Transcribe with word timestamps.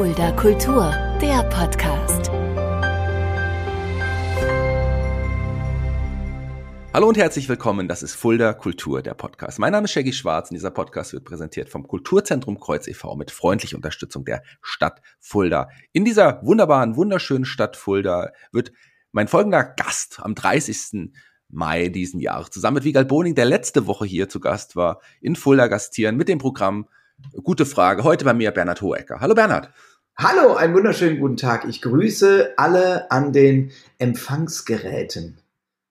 Fulda 0.00 0.32
Kultur, 0.32 0.90
der 1.20 1.42
Podcast. 1.50 2.30
Hallo 6.94 7.06
und 7.06 7.18
herzlich 7.18 7.50
willkommen, 7.50 7.86
das 7.86 8.02
ist 8.02 8.14
Fulda 8.14 8.54
Kultur, 8.54 9.02
der 9.02 9.12
Podcast. 9.12 9.58
Mein 9.58 9.72
Name 9.72 9.84
ist 9.84 9.90
Shaggy 9.90 10.14
Schwarz 10.14 10.50
und 10.50 10.54
dieser 10.54 10.70
Podcast 10.70 11.12
wird 11.12 11.26
präsentiert 11.26 11.68
vom 11.68 11.86
Kulturzentrum 11.86 12.58
Kreuz 12.58 12.88
e.V. 12.88 13.14
mit 13.14 13.30
freundlicher 13.30 13.76
Unterstützung 13.76 14.24
der 14.24 14.42
Stadt 14.62 15.02
Fulda. 15.18 15.68
In 15.92 16.06
dieser 16.06 16.40
wunderbaren, 16.46 16.96
wunderschönen 16.96 17.44
Stadt 17.44 17.76
Fulda 17.76 18.32
wird 18.52 18.72
mein 19.12 19.28
folgender 19.28 19.64
Gast 19.64 20.20
am 20.22 20.34
30. 20.34 21.10
Mai 21.50 21.90
diesen 21.90 22.20
Jahres 22.20 22.48
zusammen 22.48 22.76
mit 22.76 22.84
Wiegald 22.84 23.08
Boning, 23.08 23.34
der 23.34 23.44
letzte 23.44 23.86
Woche 23.86 24.06
hier 24.06 24.30
zu 24.30 24.40
Gast 24.40 24.76
war, 24.76 25.02
in 25.20 25.36
Fulda 25.36 25.66
gastieren 25.66 26.16
mit 26.16 26.28
dem 26.28 26.38
Programm 26.38 26.86
Gute 27.42 27.66
Frage. 27.66 28.04
Heute 28.04 28.24
bei 28.24 28.34
mir 28.34 28.50
Bernhard 28.50 28.82
Hohecker. 28.82 29.20
Hallo 29.20 29.34
Bernhard. 29.34 29.70
Hallo, 30.22 30.52
einen 30.52 30.74
wunderschönen 30.74 31.18
guten 31.18 31.38
Tag. 31.38 31.64
Ich 31.64 31.80
grüße 31.80 32.52
alle 32.58 33.10
an 33.10 33.32
den 33.32 33.72
Empfangsgeräten, 33.96 35.40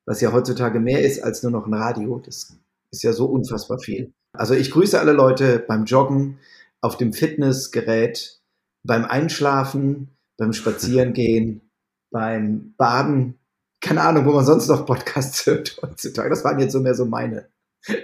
was 0.05 0.21
ja 0.21 0.31
heutzutage 0.31 0.79
mehr 0.79 1.03
ist 1.03 1.23
als 1.23 1.41
nur 1.41 1.51
noch 1.51 1.65
ein 1.65 1.73
Radio. 1.73 2.21
Das 2.23 2.55
ist 2.91 3.01
ja 3.01 3.11
so 3.11 3.25
unfassbar 3.25 3.79
viel. 3.79 4.13
Also 4.37 4.53
ich 4.53 4.69
grüße 4.69 4.99
alle 4.99 5.13
Leute 5.13 5.57
beim 5.57 5.85
Joggen, 5.85 6.37
auf 6.79 6.95
dem 6.95 7.11
Fitnessgerät, 7.11 8.39
beim 8.85 9.03
Einschlafen, 9.03 10.15
beim 10.37 10.53
Spazierengehen, 10.53 11.67
beim 12.11 12.75
Baden. 12.77 13.39
Keine 13.81 14.01
Ahnung, 14.01 14.25
wo 14.27 14.33
man 14.33 14.45
sonst 14.45 14.67
noch 14.67 14.85
Podcasts 14.85 15.43
hört 15.47 15.79
heutzutage. 15.81 16.29
Das 16.29 16.43
waren 16.43 16.59
jetzt 16.59 16.73
so 16.73 16.81
mehr 16.81 16.93
so 16.93 17.05
meine, 17.05 17.49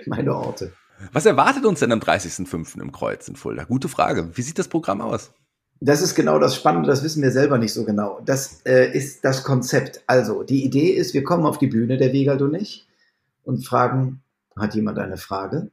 meine 0.08 0.36
Orte. 0.36 0.74
Was 1.12 1.28
erwartet 1.28 1.66
uns 1.66 1.82
denn 1.82 1.92
am 1.92 2.00
30.05. 2.00 2.82
im 2.82 2.92
Kreuz 2.92 3.28
in 3.28 3.36
Fulda? 3.36 3.66
Gute 3.66 3.90
Frage. 3.90 4.36
Wie 4.36 4.42
sieht 4.42 4.58
das 4.58 4.70
Programm 4.70 5.02
aus? 5.02 5.32
Das 5.82 6.02
ist 6.02 6.16
genau 6.16 6.40
das 6.40 6.56
Spannende, 6.56 6.88
das 6.88 7.04
wissen 7.04 7.22
wir 7.22 7.32
selber 7.32 7.58
nicht 7.58 7.74
so 7.74 7.84
genau. 7.84 8.22
Das 8.26 8.62
äh, 8.66 8.92
ist 8.92 9.24
das 9.26 9.44
Konzept. 9.44 10.02
Also, 10.08 10.44
die 10.44 10.64
Idee 10.64 10.92
ist, 10.92 11.14
wir 11.14 11.24
kommen 11.24 11.46
auf 11.46 11.58
die 11.58 11.68
Bühne, 11.68 11.98
der 11.98 12.14
Wiegald 12.14 12.42
und 12.42 12.56
ich, 12.56 12.88
und 13.44 13.66
fragen, 13.66 14.22
hat 14.56 14.74
jemand 14.74 15.00
eine 15.00 15.18
Frage? 15.18 15.70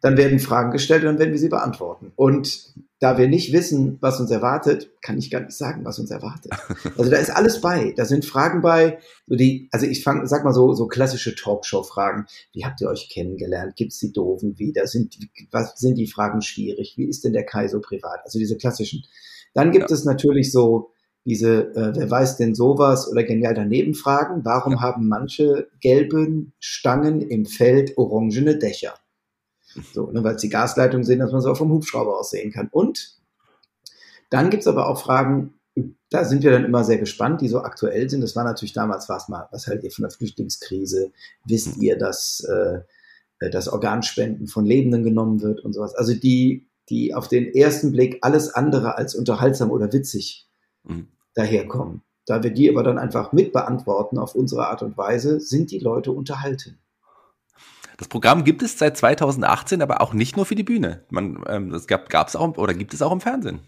Dann 0.00 0.16
werden 0.16 0.38
Fragen 0.38 0.70
gestellt 0.70 1.02
und 1.02 1.08
dann 1.08 1.18
werden 1.18 1.32
wir 1.32 1.38
sie 1.38 1.48
beantworten. 1.48 2.12
Und 2.14 2.74
da 3.00 3.16
wir 3.16 3.28
nicht 3.28 3.52
wissen, 3.52 3.98
was 4.00 4.18
uns 4.18 4.30
erwartet, 4.30 4.90
kann 5.02 5.18
ich 5.18 5.30
gar 5.30 5.40
nicht 5.40 5.56
sagen, 5.56 5.84
was 5.84 5.98
uns 5.98 6.10
erwartet. 6.10 6.52
Also 6.98 7.10
da 7.10 7.18
ist 7.18 7.30
alles 7.30 7.60
bei. 7.60 7.92
Da 7.96 8.04
sind 8.04 8.24
Fragen 8.24 8.60
bei, 8.60 8.98
so 9.26 9.36
die, 9.36 9.68
also 9.70 9.86
ich 9.86 10.02
fang, 10.02 10.26
sag 10.26 10.44
mal 10.44 10.52
so, 10.52 10.72
so 10.72 10.88
klassische 10.88 11.34
Talkshow-Fragen. 11.34 12.26
Wie 12.52 12.64
habt 12.64 12.80
ihr 12.80 12.88
euch 12.88 13.08
kennengelernt? 13.08 13.76
Gibt's 13.76 13.98
die 13.98 14.12
Doofen 14.12 14.58
wieder? 14.58 14.86
Sind, 14.86 15.16
was 15.52 15.74
sind 15.76 15.96
die 15.96 16.08
Fragen 16.08 16.42
schwierig? 16.42 16.94
Wie 16.96 17.08
ist 17.08 17.24
denn 17.24 17.32
der 17.32 17.44
Kai 17.44 17.68
so 17.68 17.80
privat? 17.80 18.20
Also 18.24 18.38
diese 18.38 18.56
klassischen. 18.56 19.04
Dann 19.54 19.70
gibt 19.70 19.90
ja. 19.90 19.94
es 19.94 20.04
natürlich 20.04 20.50
so 20.50 20.90
diese, 21.24 21.74
äh, 21.74 21.92
wer 21.94 22.10
weiß 22.10 22.36
denn 22.38 22.54
sowas 22.54 23.08
oder 23.10 23.22
genial 23.22 23.54
daneben 23.54 23.94
Fragen. 23.94 24.44
Warum 24.44 24.74
ja. 24.74 24.80
haben 24.80 25.08
manche 25.08 25.68
gelben 25.80 26.52
Stangen 26.58 27.20
im 27.20 27.44
Feld 27.44 27.96
orangene 27.96 28.56
Dächer? 28.56 28.94
So, 29.92 30.10
ne, 30.10 30.24
weil 30.24 30.36
es 30.36 30.40
die 30.40 30.48
Gasleitung 30.48 31.04
sehen, 31.04 31.18
dass 31.18 31.32
man 31.32 31.40
so 31.40 31.54
vom 31.54 31.70
Hubschrauber 31.70 32.18
aussehen 32.18 32.52
kann. 32.52 32.68
Und 32.70 33.16
dann 34.30 34.50
gibt 34.50 34.62
es 34.62 34.66
aber 34.66 34.88
auch 34.88 35.00
Fragen, 35.00 35.54
da 36.10 36.24
sind 36.24 36.42
wir 36.42 36.50
dann 36.50 36.64
immer 36.64 36.84
sehr 36.84 36.98
gespannt, 36.98 37.40
die 37.40 37.48
so 37.48 37.60
aktuell 37.60 38.08
sind. 38.08 38.20
Das 38.20 38.34
war 38.34 38.44
natürlich 38.44 38.72
damals, 38.72 39.08
was 39.08 39.28
mal, 39.28 39.48
was 39.50 39.66
haltet 39.66 39.84
ihr 39.84 39.90
von 39.90 40.02
der 40.02 40.10
Flüchtlingskrise? 40.10 41.12
Wisst 41.44 41.76
ihr, 41.78 41.96
dass 41.96 42.40
äh, 42.40 42.80
das 43.50 43.68
Organspenden 43.68 44.48
von 44.48 44.66
Lebenden 44.66 45.04
genommen 45.04 45.40
wird 45.40 45.60
und 45.60 45.72
sowas? 45.72 45.94
Also 45.94 46.14
die, 46.14 46.68
die 46.88 47.14
auf 47.14 47.28
den 47.28 47.54
ersten 47.54 47.92
Blick 47.92 48.18
alles 48.22 48.52
andere 48.52 48.96
als 48.96 49.14
unterhaltsam 49.14 49.70
oder 49.70 49.92
witzig 49.92 50.48
mhm. 50.84 51.08
daherkommen. 51.34 52.02
Da 52.26 52.42
wir 52.42 52.50
die 52.50 52.68
aber 52.68 52.82
dann 52.82 52.98
einfach 52.98 53.32
mit 53.32 53.52
beantworten 53.52 54.18
auf 54.18 54.34
unsere 54.34 54.66
Art 54.68 54.82
und 54.82 54.96
Weise, 54.98 55.40
sind 55.40 55.70
die 55.70 55.78
Leute 55.78 56.12
unterhalten. 56.12 56.78
Das 57.98 58.06
Programm 58.08 58.44
gibt 58.44 58.62
es 58.62 58.78
seit 58.78 58.96
2018, 58.96 59.82
aber 59.82 60.00
auch 60.00 60.14
nicht 60.14 60.36
nur 60.36 60.46
für 60.46 60.54
die 60.54 60.62
Bühne. 60.62 61.02
Man, 61.10 61.42
ähm, 61.48 61.70
das 61.70 61.86
gab 61.88 62.28
es 62.28 62.36
auch 62.36 62.56
oder 62.56 62.72
gibt 62.72 62.94
es 62.94 63.02
auch 63.02 63.12
im 63.12 63.20
Fernsehen. 63.20 63.58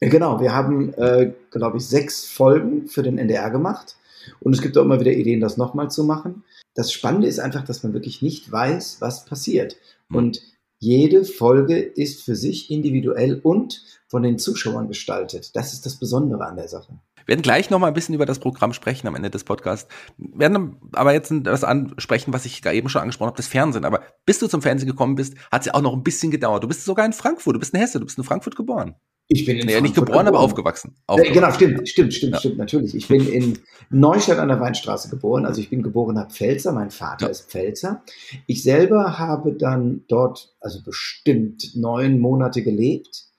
Genau, 0.00 0.40
wir 0.40 0.54
haben, 0.54 0.94
äh, 0.94 1.32
glaube 1.50 1.78
ich, 1.78 1.86
sechs 1.86 2.26
Folgen 2.26 2.88
für 2.88 3.02
den 3.02 3.18
NDR 3.18 3.50
gemacht. 3.50 3.96
Und 4.40 4.54
es 4.54 4.60
gibt 4.60 4.76
auch 4.76 4.82
immer 4.82 5.00
wieder 5.00 5.12
Ideen, 5.12 5.40
das 5.40 5.56
nochmal 5.56 5.90
zu 5.90 6.04
machen. 6.04 6.44
Das 6.74 6.92
Spannende 6.92 7.26
ist 7.26 7.40
einfach, 7.40 7.64
dass 7.64 7.82
man 7.82 7.94
wirklich 7.94 8.20
nicht 8.22 8.52
weiß, 8.52 8.98
was 9.00 9.24
passiert. 9.24 9.76
Hm. 10.08 10.16
Und 10.16 10.42
jede 10.78 11.24
Folge 11.24 11.78
ist 11.78 12.22
für 12.22 12.36
sich 12.36 12.70
individuell 12.70 13.40
und 13.42 13.82
von 14.08 14.22
den 14.22 14.38
Zuschauern 14.38 14.88
gestaltet. 14.88 15.54
Das 15.56 15.72
ist 15.72 15.86
das 15.86 15.96
Besondere 15.96 16.46
an 16.46 16.56
der 16.56 16.68
Sache. 16.68 16.98
Wir 17.30 17.36
werden 17.36 17.42
gleich 17.44 17.70
noch 17.70 17.78
mal 17.78 17.86
ein 17.86 17.94
bisschen 17.94 18.16
über 18.16 18.26
das 18.26 18.40
Programm 18.40 18.72
sprechen 18.72 19.06
am 19.06 19.14
Ende 19.14 19.30
des 19.30 19.44
Podcasts. 19.44 19.88
Wir 20.18 20.40
werden 20.40 20.74
aber 20.94 21.12
jetzt 21.12 21.32
das 21.44 21.62
ansprechen, 21.62 22.32
was 22.32 22.44
ich 22.44 22.60
da 22.60 22.72
eben 22.72 22.88
schon 22.88 23.02
angesprochen 23.02 23.28
habe, 23.28 23.36
das 23.36 23.46
Fernsehen. 23.46 23.84
Aber 23.84 24.02
bis 24.26 24.40
du 24.40 24.48
zum 24.48 24.62
Fernsehen 24.62 24.88
gekommen 24.88 25.14
bist, 25.14 25.36
hat 25.52 25.60
es 25.60 25.66
ja 25.66 25.74
auch 25.74 25.80
noch 25.80 25.92
ein 25.92 26.02
bisschen 26.02 26.32
gedauert. 26.32 26.64
Du 26.64 26.66
bist 26.66 26.84
sogar 26.84 27.06
in 27.06 27.12
Frankfurt, 27.12 27.54
du 27.54 27.60
bist 27.60 27.72
in 27.72 27.78
Hesse, 27.78 28.00
du 28.00 28.04
bist 28.06 28.18
in 28.18 28.24
Frankfurt 28.24 28.56
geboren. 28.56 28.96
Ich 29.28 29.44
bin 29.44 29.58
in 29.58 29.66
nee, 29.66 29.74
Frankfurt 29.74 29.82
nicht 29.82 29.94
geboren, 29.94 30.06
geboren, 30.06 30.26
aber 30.26 30.40
aufgewachsen. 30.40 30.96
aufgewachsen. 31.06 31.34
Genau, 31.34 31.52
stimmt, 31.52 31.88
stimmt, 31.88 32.14
stimmt, 32.14 32.32
ja. 32.32 32.38
stimmt, 32.40 32.58
natürlich. 32.58 32.96
Ich 32.96 33.06
bin 33.06 33.28
in 33.28 33.60
Neustadt 33.90 34.40
an 34.40 34.48
der 34.48 34.58
Weinstraße 34.58 35.08
geboren. 35.08 35.46
Also 35.46 35.60
ich 35.60 35.70
bin 35.70 35.84
geborener 35.84 36.26
Pfälzer, 36.26 36.72
mein 36.72 36.90
Vater 36.90 37.26
ja. 37.26 37.30
ist 37.30 37.48
Pfälzer. 37.48 38.02
Ich 38.48 38.64
selber 38.64 39.20
habe 39.20 39.52
dann 39.52 40.02
dort, 40.08 40.56
also 40.58 40.82
bestimmt 40.82 41.76
neun 41.76 42.18
Monate 42.18 42.64
gelebt 42.64 43.29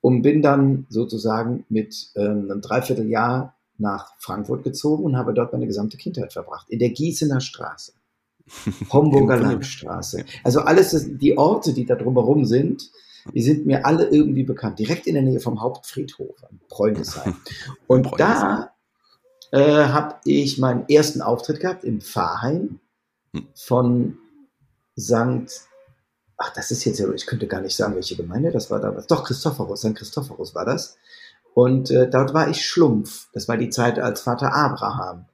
und 0.00 0.22
bin 0.22 0.42
dann 0.42 0.86
sozusagen 0.88 1.64
mit 1.68 2.10
ähm, 2.16 2.50
einem 2.50 2.60
Dreivierteljahr 2.60 3.54
nach 3.78 4.12
Frankfurt 4.18 4.64
gezogen 4.64 5.04
und 5.04 5.16
habe 5.16 5.34
dort 5.34 5.52
meine 5.52 5.66
gesamte 5.66 5.96
Kindheit 5.96 6.32
verbracht. 6.32 6.68
In 6.68 6.78
der 6.78 6.90
Gießener 6.90 7.40
Straße, 7.40 7.92
Homburger 8.92 9.36
Landstraße. 9.36 10.24
Also 10.44 10.60
alles, 10.60 11.08
die 11.18 11.38
Orte, 11.38 11.72
die 11.72 11.86
da 11.86 11.94
drumherum 11.94 12.44
sind, 12.44 12.90
die 13.34 13.42
sind 13.42 13.66
mir 13.66 13.84
alle 13.84 14.08
irgendwie 14.08 14.44
bekannt. 14.44 14.78
Direkt 14.78 15.06
in 15.06 15.14
der 15.14 15.22
Nähe 15.22 15.40
vom 15.40 15.60
Hauptfriedhof, 15.60 16.36
Bräunesheim. 16.68 17.36
Und 17.86 18.08
da 18.18 18.72
äh, 19.52 19.58
habe 19.58 20.16
ich 20.24 20.58
meinen 20.58 20.88
ersten 20.88 21.20
Auftritt 21.20 21.60
gehabt 21.60 21.84
im 21.84 22.00
Pfarrheim 22.00 22.80
hm. 23.32 23.48
von 23.54 24.18
St 24.98 25.67
ach, 26.38 26.52
das 26.54 26.70
ist 26.70 26.84
jetzt 26.84 26.98
ja, 27.00 27.10
ich 27.12 27.26
könnte 27.26 27.46
gar 27.46 27.60
nicht 27.60 27.76
sagen, 27.76 27.94
welche 27.94 28.16
Gemeinde 28.16 28.50
das 28.50 28.70
war 28.70 28.80
damals. 28.80 29.06
Doch, 29.08 29.24
Christophorus, 29.24 29.80
St. 29.80 29.94
Christophorus 29.94 30.54
war 30.54 30.64
das. 30.64 30.96
Und 31.54 31.90
äh, 31.90 32.08
dort 32.08 32.32
war 32.32 32.48
ich 32.48 32.64
Schlumpf. 32.64 33.28
Das 33.32 33.48
war 33.48 33.56
die 33.56 33.70
Zeit 33.70 33.98
als 33.98 34.20
Vater 34.20 34.54
Abraham. 34.54 35.26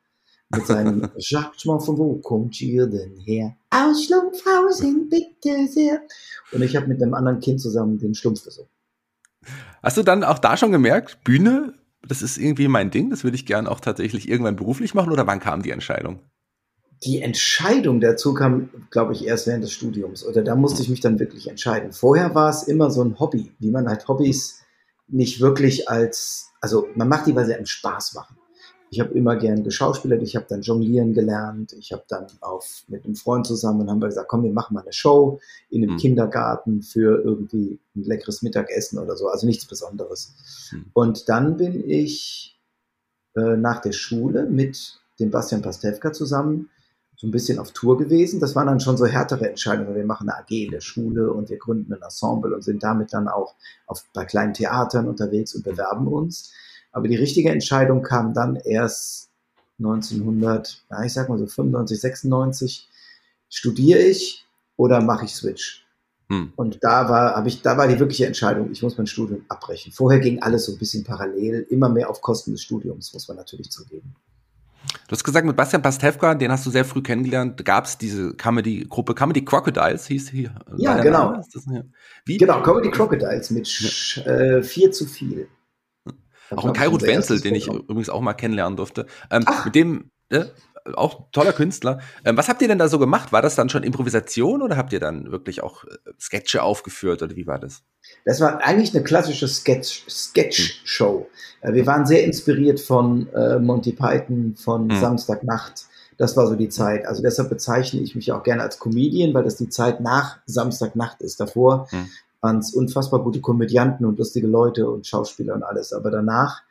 Mit 0.54 0.66
seinem 0.66 1.10
Jacques, 1.16 1.62
von 1.62 1.98
wo 1.98 2.16
kommt 2.16 2.60
ihr 2.60 2.86
denn 2.86 3.18
her? 3.18 3.56
Aus 3.70 4.04
Schlumpfhausen, 4.04 5.08
bitte 5.08 5.66
sehr. 5.68 6.00
Und 6.52 6.62
ich 6.62 6.76
habe 6.76 6.86
mit 6.86 7.02
einem 7.02 7.14
anderen 7.14 7.40
Kind 7.40 7.60
zusammen 7.60 7.98
den 7.98 8.14
Schlumpf 8.14 8.44
gesungen. 8.44 8.70
Hast 9.82 9.98
du 9.98 10.02
dann 10.02 10.24
auch 10.24 10.38
da 10.38 10.56
schon 10.56 10.72
gemerkt, 10.72 11.22
Bühne, 11.24 11.74
das 12.06 12.22
ist 12.22 12.38
irgendwie 12.38 12.68
mein 12.68 12.90
Ding, 12.90 13.10
das 13.10 13.24
würde 13.24 13.36
ich 13.36 13.44
gern 13.44 13.66
auch 13.66 13.80
tatsächlich 13.80 14.28
irgendwann 14.28 14.56
beruflich 14.56 14.94
machen 14.94 15.12
oder 15.12 15.26
wann 15.26 15.40
kam 15.40 15.62
die 15.62 15.70
Entscheidung? 15.70 16.20
Die 17.02 17.20
Entscheidung 17.20 18.00
dazu 18.00 18.34
kam, 18.34 18.70
glaube 18.90 19.12
ich, 19.12 19.26
erst 19.26 19.46
während 19.46 19.64
des 19.64 19.72
Studiums. 19.72 20.24
Oder 20.24 20.42
da 20.42 20.54
musste 20.54 20.82
ich 20.82 20.88
mich 20.88 21.00
dann 21.00 21.18
wirklich 21.18 21.48
entscheiden. 21.48 21.92
Vorher 21.92 22.34
war 22.34 22.50
es 22.50 22.62
immer 22.62 22.90
so 22.90 23.02
ein 23.02 23.18
Hobby, 23.18 23.52
wie 23.58 23.70
man 23.70 23.88
halt 23.88 24.08
Hobbys 24.08 24.62
nicht 25.08 25.40
wirklich 25.40 25.88
als, 25.88 26.50
also 26.60 26.88
man 26.94 27.08
macht 27.08 27.26
die, 27.26 27.34
weil 27.34 27.46
sie 27.46 27.54
einem 27.54 27.66
Spaß 27.66 28.14
machen. 28.14 28.36
Ich 28.90 29.00
habe 29.00 29.12
immer 29.14 29.36
gern 29.36 29.64
geschauspielert, 29.64 30.22
ich 30.22 30.36
habe 30.36 30.46
dann 30.48 30.62
jonglieren 30.62 31.14
gelernt, 31.14 31.72
ich 31.72 31.92
habe 31.92 32.04
dann 32.08 32.26
auf, 32.40 32.84
mit 32.86 33.04
einem 33.04 33.16
Freund 33.16 33.44
zusammen 33.44 33.90
haben 33.90 34.00
wir 34.00 34.06
gesagt, 34.06 34.28
komm, 34.28 34.44
wir 34.44 34.52
machen 34.52 34.74
mal 34.74 34.82
eine 34.82 34.92
Show 34.92 35.40
in 35.68 35.82
einem 35.82 35.94
mhm. 35.94 35.98
Kindergarten 35.98 36.80
für 36.82 37.20
irgendwie 37.24 37.80
ein 37.96 38.04
leckeres 38.04 38.42
Mittagessen 38.42 39.00
oder 39.00 39.16
so, 39.16 39.26
also 39.26 39.46
nichts 39.46 39.66
Besonderes. 39.66 40.70
Mhm. 40.70 40.84
Und 40.92 41.28
dann 41.28 41.56
bin 41.56 41.88
ich 41.88 42.60
äh, 43.34 43.56
nach 43.56 43.80
der 43.80 43.92
Schule 43.92 44.46
mit 44.48 45.00
dem 45.18 45.30
Bastian 45.30 45.62
Pastewka 45.62 46.12
zusammen 46.12 46.70
so 47.24 47.28
ein 47.28 47.30
bisschen 47.30 47.58
auf 47.58 47.72
Tour 47.72 47.96
gewesen. 47.96 48.38
Das 48.38 48.54
waren 48.54 48.66
dann 48.66 48.80
schon 48.80 48.98
so 48.98 49.06
härtere 49.06 49.48
Entscheidungen. 49.48 49.94
Wir 49.94 50.04
machen 50.04 50.28
eine 50.28 50.38
AG 50.40 50.50
in 50.50 50.72
der 50.72 50.82
Schule 50.82 51.32
und 51.32 51.48
wir 51.48 51.56
gründen 51.56 51.94
ein 51.94 52.02
Ensemble 52.02 52.54
und 52.54 52.62
sind 52.62 52.82
damit 52.82 53.14
dann 53.14 53.28
auch 53.28 53.54
auf, 53.86 54.04
bei 54.12 54.26
kleinen 54.26 54.52
Theatern 54.52 55.08
unterwegs 55.08 55.54
und 55.54 55.64
bewerben 55.64 56.06
uns. 56.06 56.52
Aber 56.92 57.08
die 57.08 57.16
richtige 57.16 57.50
Entscheidung 57.50 58.02
kam 58.02 58.34
dann 58.34 58.56
erst 58.56 59.30
1900, 59.78 60.84
ja, 60.90 61.02
ich 61.02 61.14
sag 61.14 61.30
mal 61.30 61.38
so 61.38 61.46
95, 61.46 61.98
96. 61.98 62.88
Studiere 63.48 64.00
ich 64.00 64.44
oder 64.76 65.00
mache 65.00 65.24
ich 65.24 65.34
Switch? 65.34 65.86
Hm. 66.28 66.52
Und 66.56 66.84
da 66.84 67.08
war, 67.08 67.36
habe 67.36 67.48
ich, 67.48 67.62
da 67.62 67.78
war 67.78 67.88
die 67.88 67.98
wirkliche 67.98 68.26
Entscheidung, 68.26 68.70
ich 68.70 68.82
muss 68.82 68.98
mein 68.98 69.06
Studium 69.06 69.46
abbrechen. 69.48 69.92
Vorher 69.92 70.20
ging 70.20 70.42
alles 70.42 70.66
so 70.66 70.72
ein 70.72 70.78
bisschen 70.78 71.04
parallel, 71.04 71.66
immer 71.70 71.88
mehr 71.88 72.10
auf 72.10 72.20
Kosten 72.20 72.52
des 72.52 72.60
Studiums, 72.60 73.14
muss 73.14 73.28
man 73.28 73.38
natürlich 73.38 73.70
zugeben. 73.70 74.14
Du 75.06 75.12
hast 75.12 75.24
gesagt, 75.24 75.46
mit 75.46 75.56
Bastian 75.56 75.82
Pastewka, 75.82 76.34
den 76.34 76.50
hast 76.50 76.64
du 76.64 76.70
sehr 76.70 76.84
früh 76.84 77.02
kennengelernt, 77.02 77.64
gab 77.64 77.84
es 77.84 77.98
diese 77.98 78.34
Comedy-Gruppe, 78.34 79.14
Comedy 79.14 79.44
Crocodiles 79.44 80.06
hieß 80.06 80.30
hier. 80.30 80.54
Ja, 80.76 81.00
genau. 81.02 81.42
Genau, 82.26 82.62
Comedy 82.62 82.90
Crocodiles 82.90 83.50
mit 83.50 83.68
ja. 84.16 84.24
äh, 84.24 84.62
4 84.62 84.92
zu 84.92 85.06
viel. 85.06 85.48
Auch 86.50 86.64
ein 86.64 86.72
Kairut 86.72 87.02
Wenzel, 87.02 87.40
den 87.40 87.54
ich 87.54 87.68
übrigens 87.68 88.08
auch 88.08 88.20
mal 88.20 88.34
kennenlernen 88.34 88.76
durfte. 88.76 89.06
Ähm, 89.30 89.44
mit 89.64 89.74
dem, 89.74 90.10
äh, 90.30 90.44
auch 90.94 91.30
toller 91.32 91.52
Künstler. 91.52 92.00
Ähm, 92.24 92.36
was 92.36 92.48
habt 92.48 92.60
ihr 92.62 92.68
denn 92.68 92.78
da 92.78 92.88
so 92.88 92.98
gemacht? 92.98 93.32
War 93.32 93.42
das 93.42 93.54
dann 93.54 93.68
schon 93.68 93.82
Improvisation 93.82 94.62
oder 94.62 94.76
habt 94.76 94.92
ihr 94.92 95.00
dann 95.00 95.32
wirklich 95.32 95.62
auch 95.62 95.84
äh, 95.84 95.88
Sketche 96.20 96.62
aufgeführt 96.62 97.22
oder 97.22 97.34
wie 97.36 97.46
war 97.46 97.58
das? 97.58 97.82
Das 98.24 98.40
war 98.40 98.62
eigentlich 98.62 98.94
eine 98.94 99.02
klassische 99.02 99.48
Sketch, 99.48 100.04
Sketch-Show. 100.08 101.26
Hm. 101.60 101.74
Wir 101.74 101.86
waren 101.86 102.06
sehr 102.06 102.24
inspiriert 102.24 102.80
von 102.80 103.32
äh, 103.32 103.58
Monty 103.58 103.92
Python, 103.92 104.54
von 104.56 104.90
hm. 104.90 105.00
Samstagnacht. 105.00 105.86
Das 106.18 106.36
war 106.36 106.46
so 106.46 106.54
die 106.54 106.68
Zeit. 106.68 107.06
Also 107.06 107.22
deshalb 107.22 107.48
bezeichne 107.48 108.00
ich 108.00 108.14
mich 108.14 108.30
auch 108.30 108.42
gerne 108.42 108.62
als 108.62 108.78
Comedian, 108.78 109.34
weil 109.34 109.44
das 109.44 109.56
die 109.56 109.68
Zeit 109.68 110.00
nach 110.00 110.38
Samstagnacht 110.46 111.22
ist. 111.22 111.40
Davor 111.40 111.88
hm. 111.90 112.10
waren 112.40 112.58
es 112.58 112.74
unfassbar 112.74 113.20
gute 113.20 113.40
Komödianten 113.40 114.04
und 114.04 114.18
lustige 114.18 114.46
Leute 114.46 114.88
und 114.88 115.06
Schauspieler 115.06 115.54
und 115.54 115.62
alles. 115.62 115.94
Aber 115.94 116.10
danach 116.10 116.62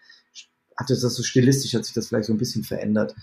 hatte 0.77 0.93
das 0.93 1.01
so 1.01 1.23
stilistisch, 1.23 1.73
hat 1.73 1.85
sich 1.85 1.93
das 1.93 2.07
vielleicht 2.07 2.25
so 2.25 2.33
ein 2.33 2.37
bisschen 2.37 2.63
verändert. 2.63 3.15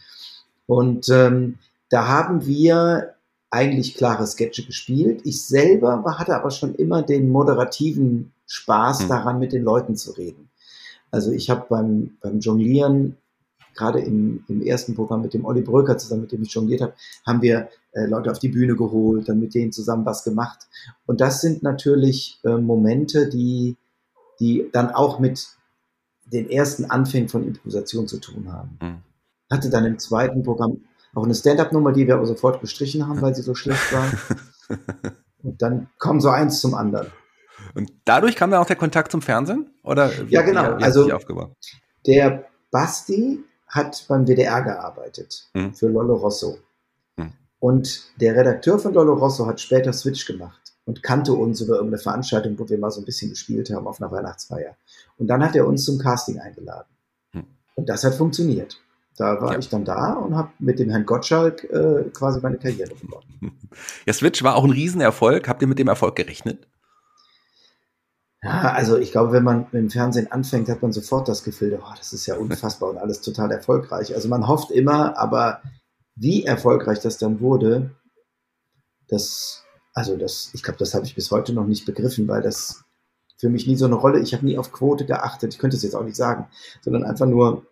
Und 0.71 1.09
ähm, 1.09 1.59
da 1.89 2.07
haben 2.07 2.47
wir 2.47 3.15
eigentlich 3.51 3.97
klare 3.97 4.25
Sketche 4.25 4.65
gespielt. 4.65 5.21
Ich 5.25 5.45
selber 5.45 6.05
hatte 6.17 6.37
aber 6.37 6.53
schon 6.53 6.77
immer 6.77 7.03
den 7.03 7.29
moderativen 7.29 8.33
Spaß 8.47 9.01
hm. 9.01 9.09
daran, 9.09 9.39
mit 9.41 9.53
den 9.53 9.65
Leuten 9.65 9.97
zu 9.97 10.13
reden. 10.13 10.49
Also 11.11 11.33
ich 11.33 11.51
habe 11.51 11.67
beim, 11.69 12.19
beim 12.21 12.39
Jonglieren, 12.39 13.17
gerade 13.75 13.99
im, 13.99 14.45
im 14.47 14.63
ersten 14.63 14.95
Programm 14.95 15.23
mit 15.23 15.35
dem 15.35 15.45
Olli 15.45 15.63
Bröker 15.63 15.99
zusammen, 15.99 16.23
mit 16.23 16.31
dem 16.31 16.43
ich 16.43 16.55
jongliert 16.55 16.83
habe, 16.83 16.95
haben 17.27 17.43
wir 17.43 17.69
äh, 17.91 18.07
Leute 18.07 18.31
auf 18.31 18.39
die 18.39 18.51
Bühne 18.51 18.77
geholt, 18.77 19.29
dann 19.29 19.41
mit 19.41 19.57
denen 19.57 19.73
zusammen 19.73 20.07
was 20.07 20.23
gemacht. 20.23 20.69
Und 21.07 21.21
das 21.21 21.41
sind 21.41 21.65
natürlich 21.65 22.39
äh, 22.45 22.57
Momente, 22.59 23.29
die, 23.29 23.77
die 24.39 24.69
dann 24.71 24.91
auch 24.91 25.19
mit 25.19 25.49
den 26.27 26.49
ersten 26.49 26.85
Anfängen 26.85 27.29
von 27.29 27.45
Improvisation 27.45 28.07
zu 28.07 28.21
tun 28.21 28.53
haben. 28.53 28.79
Mhm 28.81 29.10
hatte 29.51 29.71
dann 29.71 29.85
im 29.85 29.99
zweiten 29.99 30.43
Programm 30.43 30.85
auch 31.15 31.25
eine 31.25 31.35
Stand-up-Nummer, 31.35 31.93
die 31.93 32.07
wir 32.07 32.15
aber 32.15 32.27
sofort 32.27 32.61
gestrichen 32.61 33.07
haben, 33.09 33.21
weil 33.21 33.35
sie 33.35 33.43
so 33.43 33.55
schlecht 33.55 33.93
war. 33.93 34.11
Und 35.43 35.61
dann 35.61 35.89
kam 35.99 36.21
so 36.21 36.29
eins 36.29 36.61
zum 36.61 36.75
anderen. 36.75 37.09
Und 37.75 37.93
dadurch 38.05 38.37
kam 38.37 38.51
dann 38.51 38.61
auch 38.61 38.67
der 38.67 38.77
Kontakt 38.77 39.11
zum 39.11 39.23
Fernsehen? 39.23 39.71
Oder 39.83 40.11
wie, 40.11 40.33
ja, 40.33 40.43
genau. 40.43 40.77
Wie, 40.77 40.81
wie 40.81 40.85
also 40.85 41.11
der 42.07 42.47
Basti 42.71 43.43
hat 43.67 44.05
beim 44.09 44.27
WDR 44.27 44.63
gearbeitet 44.63 45.49
hm. 45.55 45.75
für 45.75 45.89
Lollo 45.89 46.15
Rosso. 46.15 46.59
Hm. 47.17 47.33
Und 47.59 48.03
der 48.21 48.35
Redakteur 48.37 48.79
von 48.79 48.93
Lollo 48.95 49.15
Rosso 49.15 49.47
hat 49.47 49.61
später 49.61 49.93
Switch 49.93 50.27
gemacht 50.27 50.61
und 50.85 51.03
kannte 51.03 51.33
uns 51.33 51.61
über 51.61 51.75
irgendeine 51.75 52.03
Veranstaltung, 52.03 52.59
wo 52.59 52.69
wir 52.69 52.79
mal 52.79 52.91
so 52.91 53.01
ein 53.01 53.05
bisschen 53.05 53.31
gespielt 53.31 53.71
haben 53.71 53.87
auf 53.87 54.01
einer 54.01 54.11
Weihnachtsfeier. 54.11 54.77
Und 55.19 55.29
dann 55.29 55.43
hat 55.43 55.55
er 55.55 55.67
uns 55.67 55.85
zum 55.85 55.99
Casting 55.99 56.39
eingeladen. 56.39 56.89
Hm. 57.33 57.45
Und 57.77 57.89
das 57.89 58.05
hat 58.05 58.15
funktioniert. 58.15 58.81
Da 59.21 59.39
war 59.39 59.53
ja. 59.53 59.59
ich 59.59 59.69
dann 59.69 59.85
da 59.85 60.15
und 60.15 60.35
habe 60.35 60.51
mit 60.61 60.79
dem 60.79 60.89
Herrn 60.89 61.05
Gottschalk 61.05 61.65
äh, 61.65 62.05
quasi 62.11 62.41
meine 62.41 62.57
Karriere 62.57 62.95
begonnen. 62.95 63.27
Ja, 64.07 64.15
Switch 64.15 64.43
war 64.43 64.57
auch 64.57 64.65
ein 64.65 64.71
Riesenerfolg. 64.71 65.47
Habt 65.47 65.61
ihr 65.63 65.69
mit 65.69 65.79
dem 65.79 65.89
Erfolg 65.89 66.17
gerechnet? 66.17 66.67
Ja, 68.43 68.73
also 68.73 68.97
ich 68.97 69.13
glaube, 69.13 69.33
wenn 69.33 69.45
man 69.45 69.67
mit 69.73 69.75
dem 69.75 69.91
Fernsehen 69.91 70.33
anfängt, 70.33 70.71
hat 70.71 70.81
man 70.81 70.93
sofort 70.93 71.29
das 71.29 71.45
Gefühl, 71.45 71.79
oh, 71.81 71.95
das 71.97 72.15
ist 72.15 72.25
ja 72.27 72.37
unfassbar 72.39 72.89
und 72.89 72.97
alles 72.97 73.21
total 73.21 73.53
erfolgreich. 73.53 74.15
Also 74.15 74.29
man 74.29 74.49
hofft 74.49 74.71
immer, 74.71 75.19
aber 75.19 75.61
wie 76.17 76.45
erfolgreich 76.45 77.01
das 77.01 77.19
dann 77.19 77.41
wurde, 77.41 77.91
das, 79.09 79.63
also 79.93 80.17
das, 80.17 80.51
ich 80.55 80.63
glaube, 80.63 80.79
das 80.79 80.95
habe 80.95 81.05
ich 81.05 81.15
bis 81.15 81.31
heute 81.31 81.53
noch 81.53 81.67
nicht 81.67 81.85
begriffen, 81.85 82.27
weil 82.27 82.41
das 82.41 82.85
für 83.37 83.51
mich 83.51 83.67
nie 83.67 83.77
so 83.77 83.85
eine 83.85 83.97
Rolle, 83.97 84.21
ich 84.21 84.33
habe 84.33 84.47
nie 84.47 84.57
auf 84.57 84.73
Quote 84.73 85.05
geachtet, 85.05 85.53
ich 85.53 85.59
könnte 85.59 85.77
es 85.77 85.83
jetzt 85.83 85.95
auch 85.95 86.05
nicht 86.05 86.17
sagen, 86.17 86.49
sondern 86.81 87.05
einfach 87.05 87.27
nur, 87.27 87.67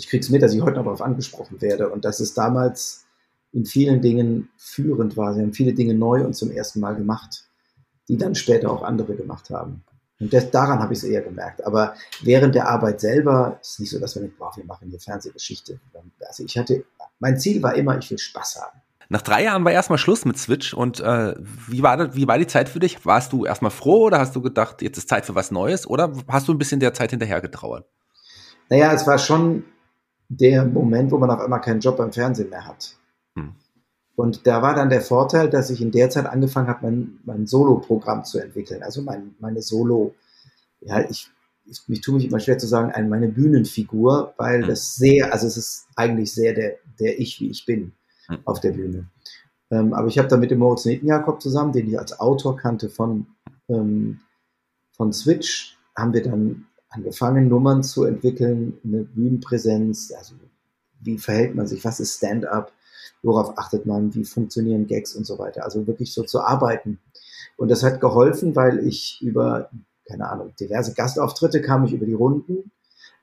ich 0.00 0.08
kriege 0.08 0.22
es 0.22 0.30
mit, 0.30 0.42
dass 0.42 0.54
ich 0.54 0.62
heute 0.62 0.76
noch 0.76 0.84
darauf 0.84 1.02
angesprochen 1.02 1.60
werde 1.60 1.90
und 1.90 2.04
dass 2.04 2.20
es 2.20 2.34
damals 2.34 3.04
in 3.52 3.66
vielen 3.66 4.00
Dingen 4.00 4.48
führend 4.56 5.16
war. 5.16 5.34
Sie 5.34 5.42
haben 5.42 5.52
viele 5.52 5.74
Dinge 5.74 5.94
neu 5.94 6.24
und 6.24 6.34
zum 6.34 6.50
ersten 6.50 6.80
Mal 6.80 6.94
gemacht, 6.94 7.44
die 8.08 8.16
dann 8.16 8.34
später 8.34 8.70
auch 8.70 8.82
andere 8.82 9.14
gemacht 9.14 9.50
haben. 9.50 9.84
Und 10.20 10.32
das, 10.32 10.50
daran 10.50 10.80
habe 10.80 10.92
ich 10.92 11.00
es 11.00 11.04
eher 11.04 11.22
gemerkt. 11.22 11.64
Aber 11.64 11.94
während 12.22 12.54
der 12.54 12.68
Arbeit 12.68 13.00
selber 13.00 13.58
ist 13.60 13.72
es 13.72 13.78
nicht 13.78 13.90
so, 13.90 13.98
dass 13.98 14.14
wir 14.14 14.22
nicht, 14.22 14.38
boah, 14.38 14.52
wir 14.54 14.64
machen 14.64 14.88
hier 14.88 15.00
Fernsehgeschichte. 15.00 15.80
Also 16.26 16.44
ich 16.44 16.56
hatte, 16.56 16.84
mein 17.18 17.38
Ziel 17.38 17.62
war 17.62 17.74
immer, 17.74 17.98
ich 17.98 18.10
will 18.10 18.18
Spaß 18.18 18.60
haben. 18.62 18.80
Nach 19.12 19.22
drei 19.22 19.42
Jahren 19.42 19.64
war 19.64 19.72
erstmal 19.72 19.98
Schluss 19.98 20.24
mit 20.24 20.38
Switch 20.38 20.72
und 20.72 21.00
äh, 21.00 21.34
wie, 21.38 21.82
war 21.82 21.96
das, 21.96 22.14
wie 22.14 22.28
war 22.28 22.38
die 22.38 22.46
Zeit 22.46 22.68
für 22.68 22.78
dich? 22.78 23.04
Warst 23.04 23.32
du 23.32 23.44
erstmal 23.44 23.72
froh 23.72 24.04
oder 24.04 24.20
hast 24.20 24.36
du 24.36 24.40
gedacht, 24.40 24.82
jetzt 24.82 24.98
ist 24.98 25.08
Zeit 25.08 25.26
für 25.26 25.34
was 25.34 25.50
Neues 25.50 25.86
oder 25.86 26.12
hast 26.28 26.46
du 26.46 26.52
ein 26.52 26.58
bisschen 26.58 26.78
der 26.78 26.94
Zeit 26.94 27.10
hinterher 27.10 27.40
getrauert? 27.40 27.86
Naja, 28.68 28.92
es 28.92 29.06
war 29.08 29.18
schon 29.18 29.64
der 30.30 30.64
Moment, 30.64 31.10
wo 31.10 31.18
man 31.18 31.30
auf 31.30 31.40
einmal 31.40 31.60
keinen 31.60 31.80
Job 31.80 31.96
beim 31.96 32.12
Fernsehen 32.12 32.50
mehr 32.50 32.66
hat. 32.66 32.96
Hm. 33.36 33.52
Und 34.14 34.46
da 34.46 34.62
war 34.62 34.74
dann 34.74 34.88
der 34.88 35.00
Vorteil, 35.00 35.50
dass 35.50 35.70
ich 35.70 35.82
in 35.82 35.90
der 35.90 36.08
Zeit 36.08 36.26
angefangen 36.26 36.68
habe, 36.68 36.86
mein, 36.86 37.18
mein 37.24 37.46
Solo-Programm 37.46 38.24
zu 38.24 38.38
entwickeln. 38.38 38.82
Also 38.82 39.02
mein, 39.02 39.34
meine 39.40 39.60
Solo, 39.60 40.14
ja, 40.80 41.00
ich, 41.08 41.30
ich, 41.64 41.82
mich 41.88 42.00
tue 42.00 42.14
mich 42.14 42.26
immer 42.26 42.38
schwer 42.38 42.58
zu 42.58 42.66
sagen, 42.66 42.92
eine, 42.92 43.08
meine 43.08 43.28
Bühnenfigur, 43.28 44.34
weil 44.36 44.62
hm. 44.62 44.68
das 44.68 44.94
sehr, 44.96 45.32
also 45.32 45.46
es 45.46 45.56
ist 45.56 45.86
eigentlich 45.96 46.32
sehr 46.32 46.54
der, 46.54 46.76
der 47.00 47.18
Ich, 47.18 47.40
wie 47.40 47.50
ich 47.50 47.66
bin 47.66 47.92
hm. 48.28 48.38
auf 48.44 48.60
der 48.60 48.70
Bühne. 48.70 49.08
Ähm, 49.72 49.92
aber 49.94 50.06
ich 50.06 50.18
habe 50.18 50.28
dann 50.28 50.40
mit 50.40 50.52
dem 50.52 50.60
Moritz 50.60 50.84
Jakob 50.84 51.42
zusammen, 51.42 51.72
den 51.72 51.88
ich 51.88 51.98
als 51.98 52.18
Autor 52.20 52.56
kannte 52.56 52.88
von, 52.88 53.26
ähm, 53.68 54.20
von 54.92 55.12
Switch, 55.12 55.76
haben 55.96 56.12
wir 56.12 56.22
dann 56.22 56.66
angefangen, 56.90 57.48
Nummern 57.48 57.82
zu 57.82 58.04
entwickeln, 58.04 58.78
eine 58.84 59.04
Bühnenpräsenz, 59.04 60.12
also 60.16 60.34
wie 61.00 61.18
verhält 61.18 61.54
man 61.54 61.66
sich, 61.66 61.84
was 61.84 62.00
ist 62.00 62.18
Stand-up, 62.18 62.72
worauf 63.22 63.56
achtet 63.58 63.86
man, 63.86 64.14
wie 64.14 64.24
funktionieren 64.24 64.86
Gags 64.86 65.14
und 65.14 65.26
so 65.26 65.38
weiter. 65.38 65.64
Also 65.64 65.86
wirklich 65.86 66.12
so 66.12 66.22
zu 66.22 66.40
arbeiten. 66.40 66.98
Und 67.56 67.70
das 67.70 67.82
hat 67.82 68.00
geholfen, 68.00 68.56
weil 68.56 68.86
ich 68.86 69.20
über, 69.22 69.70
keine 70.06 70.28
Ahnung, 70.28 70.52
diverse 70.58 70.94
Gastauftritte 70.94 71.62
kam 71.62 71.84
ich 71.84 71.92
über 71.92 72.06
die 72.06 72.14
Runden. 72.14 72.70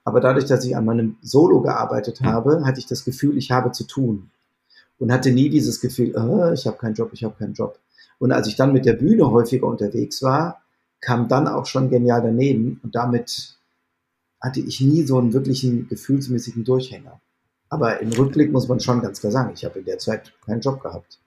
Aber 0.04 0.22
dadurch, 0.22 0.46
dass 0.46 0.64
ich 0.64 0.76
an 0.76 0.86
meinem 0.86 1.18
Solo 1.22 1.62
gearbeitet 1.62 2.22
habe, 2.22 2.66
hatte 2.66 2.80
ich 2.80 2.88
das 2.88 3.04
Gefühl, 3.04 3.38
ich 3.38 3.52
habe 3.52 3.72
zu 3.72 3.84
tun. 3.84 4.32
Und 5.00 5.12
hatte 5.12 5.32
nie 5.32 5.50
dieses 5.50 5.82
Gefühl, 5.82 6.16
oh, 6.16 6.52
ich 6.54 6.66
habe 6.66 6.78
keinen 6.78 6.96
Job, 6.96 7.10
ich 7.14 7.24
habe 7.24 7.36
keinen 7.38 7.54
Job. 7.54 7.78
Und 8.18 8.32
als 8.32 8.48
ich 8.48 8.56
dann 8.56 8.74
mit 8.74 8.86
der 8.86 8.94
Bühne 8.94 9.30
häufiger 9.30 9.68
unterwegs 9.68 10.24
war, 10.24 10.62
kam 11.02 11.28
dann 11.28 11.48
auch 11.48 11.66
schon 11.66 11.90
genial 11.90 12.22
daneben 12.22 12.80
und 12.84 12.96
damit 12.96 13.57
hatte 14.42 14.60
ich 14.60 14.82
nie 14.82 15.04
so 15.04 15.18
einen 15.18 15.34
wirklichen 15.34 15.88
gefühlsmäßigen 15.88 16.64
Durchhänger. 16.64 17.20
Aber 17.70 18.00
im 18.00 18.12
Rückblick 18.14 18.52
muss 18.52 18.68
man 18.68 18.80
schon 18.80 19.02
ganz 19.02 19.20
klar 19.20 19.32
sagen, 19.32 19.52
ich 19.54 19.66
habe 19.66 19.80
in 19.80 19.86
der 19.86 19.98
Zeit 19.98 20.34
keinen 20.46 20.62
Job 20.62 20.82
gehabt. 20.82 21.20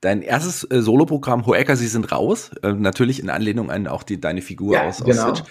Dein 0.00 0.22
erstes 0.22 0.64
äh, 0.64 0.82
Soloprogramm 0.82 1.46
Hoeker, 1.46 1.76
Sie 1.76 1.86
sind 1.86 2.12
raus, 2.12 2.50
äh, 2.62 2.72
natürlich 2.72 3.20
in 3.20 3.30
Anlehnung 3.30 3.70
an 3.70 3.86
auch 3.86 4.02
die, 4.02 4.20
deine 4.20 4.42
Figur 4.42 4.74
ja, 4.74 4.88
aus, 4.88 5.02
genau. 5.02 5.34
Switch. 5.34 5.48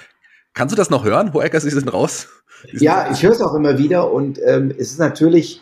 Kannst 0.53 0.73
du 0.73 0.77
das 0.77 0.89
noch 0.89 1.03
hören? 1.03 1.33
Hoeker, 1.33 1.59
Sie 1.59 1.69
sind 1.69 1.91
raus? 1.91 2.27
Sie 2.71 2.85
ja, 2.85 3.03
raus. 3.03 3.17
ich 3.17 3.23
höre 3.23 3.31
es 3.31 3.41
auch 3.41 3.53
immer 3.55 3.77
wieder 3.77 4.11
und 4.11 4.39
ähm, 4.45 4.71
es 4.71 4.91
ist 4.91 4.99
natürlich, 4.99 5.61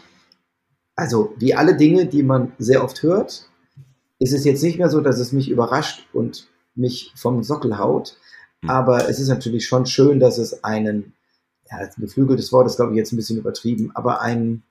also 0.95 1.33
wie 1.37 1.55
alle 1.55 1.77
Dinge, 1.77 2.07
die 2.07 2.23
man 2.23 2.51
sehr 2.59 2.83
oft 2.83 3.03
hört, 3.03 3.49
ist 4.19 4.33
es 4.33 4.43
jetzt 4.45 4.63
nicht 4.63 4.77
mehr 4.77 4.89
so, 4.89 5.01
dass 5.01 5.19
es 5.19 5.31
mich 5.31 5.49
überrascht 5.49 6.05
und 6.13 6.47
mich 6.75 7.13
vom 7.15 7.43
Sockel 7.43 7.77
haut, 7.77 8.17
hm. 8.63 8.69
Aber 8.69 9.09
es 9.09 9.19
ist 9.19 9.27
natürlich 9.27 9.65
schon 9.65 9.85
schön, 9.85 10.19
dass 10.19 10.37
es 10.37 10.63
einen, 10.63 11.13
ja, 11.69 11.77
ein 11.77 11.89
geflügeltes 11.97 12.51
Wort 12.51 12.67
ist, 12.67 12.77
glaube 12.77 12.93
ich, 12.93 12.97
jetzt 12.97 13.11
ein 13.11 13.17
bisschen 13.17 13.37
übertrieben, 13.37 13.91
aber 13.93 14.21
einen, 14.21 14.63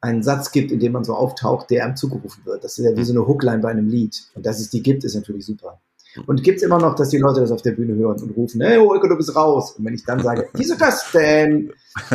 einen 0.00 0.22
Satz 0.22 0.52
gibt, 0.52 0.70
in 0.70 0.80
dem 0.80 0.92
man 0.92 1.04
so 1.04 1.14
auftaucht, 1.14 1.70
der 1.70 1.84
einem 1.84 1.96
zugerufen 1.96 2.44
wird. 2.44 2.62
Das 2.62 2.78
ist 2.78 2.84
ja 2.84 2.92
wie 2.92 2.98
hm. 2.98 3.04
so 3.04 3.12
eine 3.12 3.26
Hookline 3.26 3.58
bei 3.58 3.70
einem 3.70 3.88
Lied. 3.88 4.24
Und 4.34 4.46
dass 4.46 4.60
es 4.60 4.70
die 4.70 4.82
gibt, 4.82 5.04
ist 5.04 5.14
natürlich 5.14 5.46
super. 5.46 5.80
Hm. 6.14 6.24
Und 6.26 6.42
gibt 6.44 6.58
es 6.58 6.62
immer 6.62 6.78
noch, 6.78 6.94
dass 6.94 7.08
die 7.08 7.18
Leute 7.18 7.40
das 7.40 7.50
auf 7.50 7.62
der 7.62 7.72
Bühne 7.72 7.94
hören 7.94 8.22
und 8.22 8.36
rufen, 8.36 8.60
hey 8.60 8.78
Holger, 8.78 9.08
du 9.08 9.16
bist 9.16 9.34
raus. 9.34 9.72
Und 9.72 9.84
wenn 9.84 9.94
ich 9.94 10.04
dann 10.04 10.22
sage, 10.22 10.48
wieso 10.54 10.76
das 10.76 11.10
denn? 11.12 11.72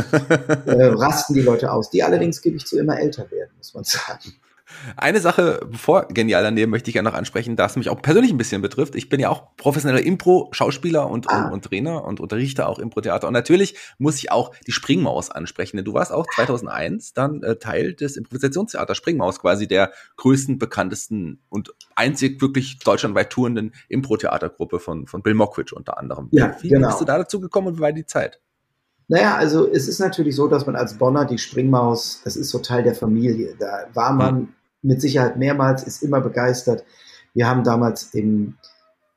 äh, 0.66 0.86
rasten 0.86 1.34
die 1.34 1.42
Leute 1.42 1.72
aus. 1.72 1.90
Die 1.90 2.02
allerdings 2.02 2.42
gebe 2.42 2.58
ich 2.58 2.66
zu 2.66 2.80
immer 2.80 2.98
älter 2.98 3.30
werden, 3.30 3.52
muss 3.58 3.74
man 3.74 3.84
sagen. 3.84 4.34
Eine 4.96 5.20
Sache, 5.20 5.60
bevor 5.70 6.08
genial 6.08 6.44
daneben, 6.44 6.72
möchte 6.72 6.90
ich 6.90 6.96
ja 6.96 7.02
noch 7.02 7.14
ansprechen, 7.14 7.56
da 7.56 7.66
es 7.66 7.76
mich 7.76 7.90
auch 7.90 8.02
persönlich 8.02 8.32
ein 8.32 8.38
bisschen 8.38 8.62
betrifft. 8.62 8.96
Ich 8.96 9.10
bin 9.10 9.20
ja 9.20 9.30
auch 9.30 9.56
professioneller 9.58 10.04
Impro-Schauspieler 10.04 11.10
und, 11.10 11.30
ah. 11.30 11.46
und, 11.46 11.54
und, 11.54 11.66
Trainer 11.66 12.06
und 12.06 12.20
unterrichte 12.20 12.68
auch 12.68 12.80
Impro-Theater. 12.80 13.28
Und 13.28 13.34
natürlich 13.34 13.76
muss 13.98 14.18
ich 14.18 14.32
auch 14.32 14.52
die 14.68 14.72
Springmaus 14.72 15.32
ansprechen. 15.32 15.78
Denn 15.78 15.86
du 15.86 15.94
warst 15.94 16.12
auch 16.12 16.26
2001 16.36 17.14
dann 17.14 17.44
äh, 17.44 17.58
Teil 17.58 17.94
des 17.94 18.18
Improvisationstheaters 18.18 18.98
Springmaus, 18.98 19.40
quasi 19.40 19.68
der 19.68 19.92
größten, 20.18 20.60
bekanntesten 20.60 21.42
und 21.50 21.74
einzig 21.96 22.42
wirklich 22.42 22.80
deutschlandweit 22.80 23.32
tourenden 23.32 23.74
Impro-Theatergruppe 23.90 24.80
von, 24.80 25.08
von 25.08 25.22
Bill 25.22 25.34
Mockridge 25.34 25.76
unter 25.76 25.98
anderem. 25.98 26.30
Ja, 26.32 26.56
wie 26.62 26.70
genau. 26.70 26.88
bist 26.88 27.02
du 27.02 27.06
da 27.06 27.18
dazu 27.18 27.40
gekommen 27.40 27.68
und 27.68 27.78
wie 27.78 27.82
war 27.82 27.92
die 27.92 28.06
Zeit? 28.06 28.40
Naja, 29.08 29.36
also 29.36 29.68
es 29.68 29.88
ist 29.88 30.00
natürlich 30.00 30.36
so, 30.36 30.48
dass 30.48 30.68
man 30.68 30.76
als 30.76 30.94
Bonner 30.94 31.26
die 31.26 31.40
Springmaus, 31.40 32.22
das 32.24 32.36
ist 32.36 32.52
so 32.52 32.60
Teil 32.60 32.84
der 32.84 32.94
Familie. 32.94 33.56
Da 33.58 33.88
war 33.94 34.14
man 34.14 34.36
hm 34.36 34.54
mit 34.81 35.01
Sicherheit 35.01 35.38
mehrmals, 35.38 35.83
ist 35.83 36.03
immer 36.03 36.21
begeistert. 36.21 36.83
Wir 37.33 37.48
haben 37.48 37.63
damals 37.63 38.13
im, 38.13 38.57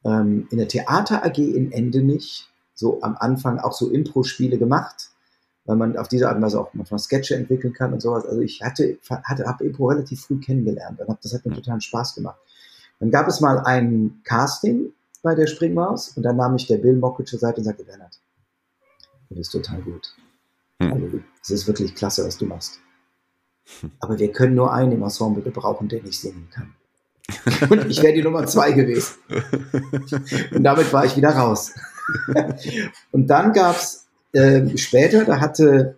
ähm, 0.04 0.48
in 0.50 0.58
der 0.58 0.68
Theater 0.68 1.24
AG 1.24 1.38
in 1.38 1.72
Endenich 1.72 2.48
so 2.74 3.02
am 3.02 3.16
Anfang 3.16 3.58
auch 3.58 3.72
so 3.72 3.90
Impro-Spiele 3.90 4.58
gemacht, 4.58 5.10
weil 5.64 5.76
man 5.76 5.96
auf 5.96 6.08
diese 6.08 6.28
Art 6.28 6.36
und 6.36 6.42
Weise 6.42 6.60
auch 6.60 6.74
manchmal 6.74 6.98
Sketche 6.98 7.36
entwickeln 7.36 7.72
kann 7.72 7.92
und 7.92 8.00
sowas. 8.00 8.26
Also 8.26 8.40
ich 8.40 8.62
hatte, 8.62 8.98
hatte 9.08 9.46
habe 9.46 9.64
Impro 9.64 9.86
relativ 9.86 10.22
früh 10.22 10.40
kennengelernt 10.40 11.00
und 11.00 11.08
hab, 11.08 11.20
das 11.20 11.32
hat 11.32 11.46
mir 11.46 11.54
totalen 11.54 11.80
Spaß 11.80 12.14
gemacht. 12.14 12.40
Dann 12.98 13.10
gab 13.10 13.28
es 13.28 13.40
mal 13.40 13.58
ein 13.60 14.20
Casting 14.24 14.92
bei 15.22 15.34
der 15.34 15.46
Springmaus 15.46 16.16
und 16.16 16.24
dann 16.24 16.36
nahm 16.36 16.56
ich 16.56 16.66
der 16.66 16.78
Bill 16.78 16.96
Mockridge 16.96 17.30
zur 17.30 17.38
Seite 17.38 17.58
und 17.58 17.64
sagte, 17.64 17.84
Bernhard, 17.84 18.18
du 19.28 19.36
bist 19.36 19.52
total 19.52 19.80
gut. 19.82 20.14
Hm. 20.80 20.92
Also, 20.92 21.20
es 21.42 21.50
ist 21.50 21.66
wirklich 21.66 21.94
klasse, 21.94 22.26
was 22.26 22.38
du 22.38 22.46
machst. 22.46 22.80
Aber 24.00 24.18
wir 24.18 24.32
können 24.32 24.54
nur 24.54 24.72
einen 24.72 24.92
im 24.92 25.02
Ensemble 25.02 25.42
gebrauchen, 25.42 25.88
der 25.88 26.02
nicht 26.02 26.20
singen 26.20 26.48
kann. 26.52 26.74
Und 27.70 27.86
ich 27.88 28.02
wäre 28.02 28.14
die 28.14 28.22
Nummer 28.22 28.46
zwei 28.46 28.72
gewesen. 28.72 29.14
Und 30.52 30.64
damit 30.64 30.92
war 30.92 31.04
ich 31.04 31.16
wieder 31.16 31.30
raus. 31.30 31.72
Und 33.12 33.28
dann 33.28 33.52
gab's 33.52 34.06
äh, 34.32 34.76
später, 34.76 35.24
da 35.24 35.40
hatte, 35.40 35.96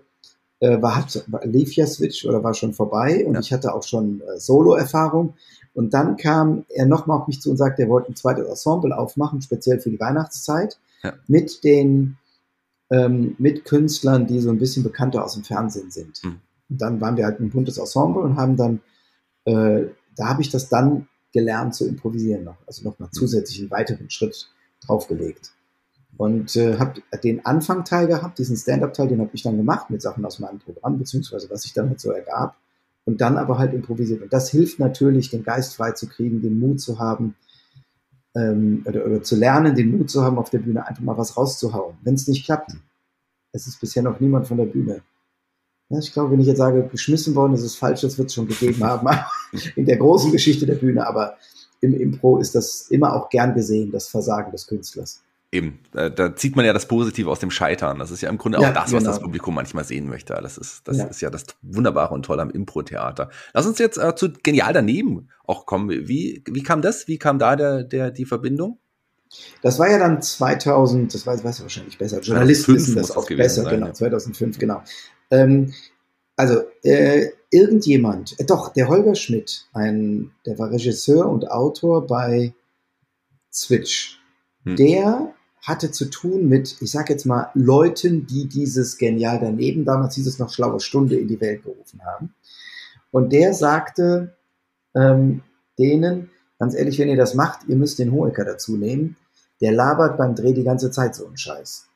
äh, 0.61 0.81
war, 0.81 0.97
hat, 0.97 1.25
lief 1.45 1.75
ja 1.75 1.87
Switch 1.87 2.25
oder 2.27 2.43
war 2.43 2.55
schon 2.55 2.75
vorbei 2.75 3.25
und 3.27 3.35
ja. 3.35 3.41
ich 3.41 3.53
hatte 3.53 3.75
auch 3.75 3.83
schon 3.85 4.21
äh, 4.21 4.39
Solo-Erfahrung. 4.39 5.35
Und 5.73 5.95
dann 5.95 6.17
kam 6.17 6.65
er 6.69 6.87
nochmal 6.87 7.21
auf 7.21 7.27
mich 7.27 7.41
zu 7.41 7.51
und 7.51 7.57
sagte, 7.57 7.83
er 7.83 7.89
wollte 7.89 8.13
ein 8.13 8.17
zweites 8.17 8.47
Ensemble 8.47 8.97
aufmachen, 8.97 9.41
speziell 9.41 9.81
für 9.81 9.91
die 9.91 9.99
Weihnachtszeit, 9.99 10.79
ja. 11.03 11.15
mit 11.27 11.65
den 11.65 12.17
ähm, 12.91 13.35
mit 13.39 13.65
Künstlern, 13.65 14.27
die 14.27 14.41
so 14.41 14.51
ein 14.51 14.59
bisschen 14.59 14.83
bekannter 14.83 15.25
aus 15.25 15.35
dem 15.35 15.45
Fernsehen 15.45 15.91
sind. 15.91 16.23
Mhm. 16.23 16.41
Und 16.69 16.81
dann 16.81 17.01
waren 17.01 17.17
wir 17.17 17.25
halt 17.25 17.41
ein 17.41 17.51
buntes 17.51 17.79
Ensemble 17.79 18.23
und 18.23 18.37
haben 18.37 18.57
dann, 18.57 18.81
äh, 19.45 19.89
da 20.17 20.29
habe 20.29 20.43
ich 20.43 20.51
das 20.51 20.69
dann 20.69 21.09
gelernt 21.33 21.75
zu 21.75 21.87
improvisieren 21.87 22.45
noch, 22.45 22.57
also 22.67 22.89
nochmal 22.89 23.09
mhm. 23.09 23.17
zusätzlich 23.17 23.61
einen 23.61 23.71
weiteren 23.71 24.09
Schritt 24.11 24.51
draufgelegt. 24.87 25.53
Und 26.17 26.55
äh, 26.55 26.79
habe 26.79 27.03
den 27.25 27.45
Anfangteil 27.45 28.07
gehabt, 28.07 28.39
diesen 28.39 28.57
Stand-up-Teil, 28.57 29.09
den 29.09 29.21
habe 29.21 29.31
ich 29.33 29.43
dann 29.43 29.57
gemacht 29.57 29.91
mit 29.91 30.01
Sachen 30.01 30.25
aus 30.25 30.39
meinem 30.39 30.61
Programm, 30.61 30.99
beziehungsweise 30.99 31.51
was 31.51 31.63
sich 31.63 31.73
dann 31.73 31.89
halt 31.89 32.01
so 32.01 32.13
ergab. 32.13 32.57
Und 33.05 33.21
dann 33.21 33.37
aber 33.37 33.59
halt 33.59 33.75
improvisiert. 33.75 34.23
Und 34.23 34.33
das 34.33 34.49
hilft 34.49 34.79
natürlich, 34.79 35.29
den 35.29 35.43
Geist 35.43 35.75
frei 35.75 35.93
zu 35.93 36.09
kriegen, 36.09 36.41
den 36.41 36.59
Mut 36.59 36.81
zu 36.81 36.99
haben, 36.99 37.35
ähm, 38.35 38.83
oder, 38.87 39.05
oder 39.05 39.23
zu 39.23 39.37
lernen, 39.37 39.75
den 39.75 39.97
Mut 39.97 40.11
zu 40.11 40.23
haben, 40.23 40.39
auf 40.39 40.51
der 40.51 40.61
Bühne 40.61 40.87
einfach 40.87 41.03
mal 41.03 41.19
was 41.19 41.37
rauszuhauen. 41.37 41.97
Wenn 42.03 42.15
es 42.15 42.29
nicht 42.29 42.45
klappt, 42.45 42.73
es 43.53 43.67
ist 43.67 43.81
bisher 43.81 44.03
noch 44.03 44.21
niemand 44.21 44.47
von 44.47 44.57
der 44.57 44.67
Bühne. 44.67 45.03
Ja, 45.91 45.99
ich 45.99 46.13
glaube, 46.13 46.33
wenn 46.33 46.41
ich 46.41 46.47
jetzt 46.47 46.59
sage, 46.59 46.89
geschmissen 46.91 47.35
worden 47.35 47.55
ist 47.55 47.63
es 47.63 47.77
falsch, 47.77 48.01
das 48.01 48.19
wird 48.19 48.29
es 48.29 48.35
schon 48.35 48.49
gegeben 48.49 48.83
haben 48.85 49.09
in 49.77 49.87
der 49.87 49.97
großen 49.97 50.33
Geschichte 50.33 50.67
der 50.67 50.75
Bühne, 50.75 51.07
aber 51.07 51.37
im 51.81 51.95
Impro 51.95 52.39
ist 52.39 52.55
das 52.55 52.89
immer 52.91 53.15
auch 53.15 53.29
gern 53.29 53.55
gesehen, 53.55 53.93
das 53.93 54.09
Versagen 54.09 54.51
des 54.53 54.67
Künstlers. 54.67 55.23
Eben, 55.53 55.79
da, 55.93 56.09
da, 56.09 56.35
zieht 56.35 56.57
man 56.57 56.65
ja 56.65 56.73
das 56.73 56.87
Positive 56.87 57.31
aus 57.31 57.39
dem 57.39 57.53
Scheitern. 57.53 58.01
Das 58.01 58.11
ist 58.11 58.21
ja 58.23 58.29
im 58.29 58.39
Grunde 58.39 58.61
ja, 58.61 58.71
auch 58.71 58.75
das, 58.75 58.93
was 58.93 59.05
genau. 59.05 59.11
das 59.11 59.21
Publikum 59.21 59.55
manchmal 59.55 59.85
sehen 59.85 60.09
möchte. 60.09 60.37
Das 60.43 60.59
ist, 60.59 60.89
das 60.89 60.97
ja. 60.97 61.05
ist 61.05 61.21
ja 61.21 61.31
das 61.31 61.45
Wunderbare 61.63 62.13
und 62.13 62.25
Tolle 62.25 62.43
am 62.43 62.51
Impro-Theater. 62.51 63.31
Lass 63.53 63.65
uns 63.65 63.79
jetzt 63.79 63.97
äh, 63.97 64.17
zu 64.17 64.33
Genial 64.33 64.73
daneben 64.73 65.29
auch 65.47 65.65
kommen. 65.65 65.91
Wie, 65.91 66.43
wie 66.45 66.63
kam 66.65 66.83
das? 66.83 67.07
Wie 67.07 67.19
kam 67.19 67.39
da 67.39 67.55
der, 67.55 67.85
der, 67.85 68.11
die 68.11 68.25
Verbindung? 68.25 68.79
Das 69.63 69.79
war 69.79 69.89
ja 69.89 69.99
dann 69.99 70.21
2000, 70.21 71.15
das 71.15 71.25
weiß, 71.25 71.45
weiß 71.45 71.63
wahrscheinlich 71.63 71.99
besser. 71.99 72.19
Journalisten 72.21 72.75
wissen 72.75 72.97
das 72.97 73.13
auch 73.13 73.29
besser, 73.29 73.63
sein, 73.63 73.75
genau, 73.75 73.87
ja. 73.87 73.93
2005, 73.93 74.59
genau. 74.59 74.83
Ähm, 75.35 75.75
also, 76.37 76.63
äh, 76.83 77.29
irgendjemand, 77.51 78.39
äh, 78.41 78.45
doch, 78.45 78.73
der 78.73 78.89
Holger 78.89 79.15
Schmidt, 79.15 79.67
ein, 79.73 80.33
der 80.47 80.59
war 80.59 80.71
Regisseur 80.71 81.29
und 81.29 81.51
Autor 81.51 82.07
bei 82.07 82.53
Switch. 83.53 84.21
Hm. 84.65 84.77
Der 84.77 85.35
hatte 85.63 85.91
zu 85.91 86.07
tun 86.07 86.49
mit, 86.49 86.77
ich 86.81 86.91
sag 86.91 87.09
jetzt 87.09 87.25
mal, 87.25 87.51
Leuten, 87.55 88.27
die 88.27 88.49
dieses 88.49 88.99
Genial 88.99 89.39
daneben, 89.41 89.85
damals 89.85 90.15
hieß 90.17 90.27
es 90.27 90.39
noch 90.39 90.53
Schlaue 90.53 90.81
Stunde, 90.81 91.17
in 91.17 91.29
die 91.29 91.41
Welt 91.41 91.63
gerufen 91.63 92.03
haben. 92.05 92.35
Und 93.11 93.33
der 93.33 93.55
sagte 93.55 94.37
ähm, 94.95 95.43
denen, 95.79 96.31
ganz 96.59 96.75
ehrlich, 96.75 96.99
wenn 96.99 97.09
ihr 97.09 97.17
das 97.17 97.35
macht, 97.35 97.61
ihr 97.69 97.77
müsst 97.77 97.99
den 97.99 98.13
Hoeker 98.13 98.45
dazu 98.45 98.77
nehmen. 98.77 99.17
Der 99.61 99.73
labert 99.73 100.19
beim 100.19 100.35
Dreh 100.35 100.53
die 100.53 100.65
ganze 100.65 100.91
Zeit 100.91 101.15
so 101.15 101.27
einen 101.27 101.39
Scheiß. 101.39 101.87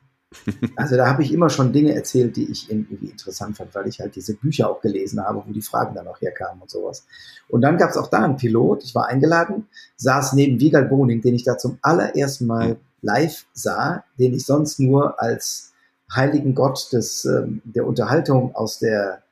Also 0.75 0.95
da 0.95 1.07
habe 1.07 1.23
ich 1.23 1.33
immer 1.33 1.49
schon 1.49 1.73
Dinge 1.73 1.95
erzählt, 1.95 2.35
die 2.35 2.49
ich 2.51 2.69
irgendwie 2.69 3.07
interessant 3.07 3.57
fand, 3.57 3.73
weil 3.73 3.87
ich 3.87 3.99
halt 3.99 4.15
diese 4.15 4.35
Bücher 4.35 4.69
auch 4.69 4.79
gelesen 4.79 5.23
habe, 5.23 5.43
wo 5.45 5.51
die 5.51 5.61
Fragen 5.61 5.95
dann 5.95 6.07
auch 6.07 6.21
herkamen 6.21 6.61
und 6.61 6.69
sowas. 6.69 7.05
Und 7.47 7.61
dann 7.61 7.77
gab 7.77 7.89
es 7.89 7.97
auch 7.97 8.07
da 8.07 8.23
einen 8.23 8.37
Pilot, 8.37 8.83
ich 8.83 8.93
war 8.93 9.07
eingeladen, 9.07 9.67
saß 9.97 10.33
neben 10.33 10.59
Wiegald 10.59 10.89
Boning, 10.89 11.21
den 11.21 11.33
ich 11.33 11.43
da 11.43 11.57
zum 11.57 11.79
allerersten 11.81 12.45
Mal 12.45 12.77
live 13.01 13.45
sah, 13.53 14.03
den 14.19 14.33
ich 14.33 14.45
sonst 14.45 14.79
nur 14.79 15.19
als 15.19 15.73
heiligen 16.13 16.55
Gott 16.55 16.91
des, 16.93 17.25
ähm, 17.25 17.61
der 17.63 17.87
Unterhaltung 17.87 18.55
aus 18.55 18.79
der, 18.79 19.23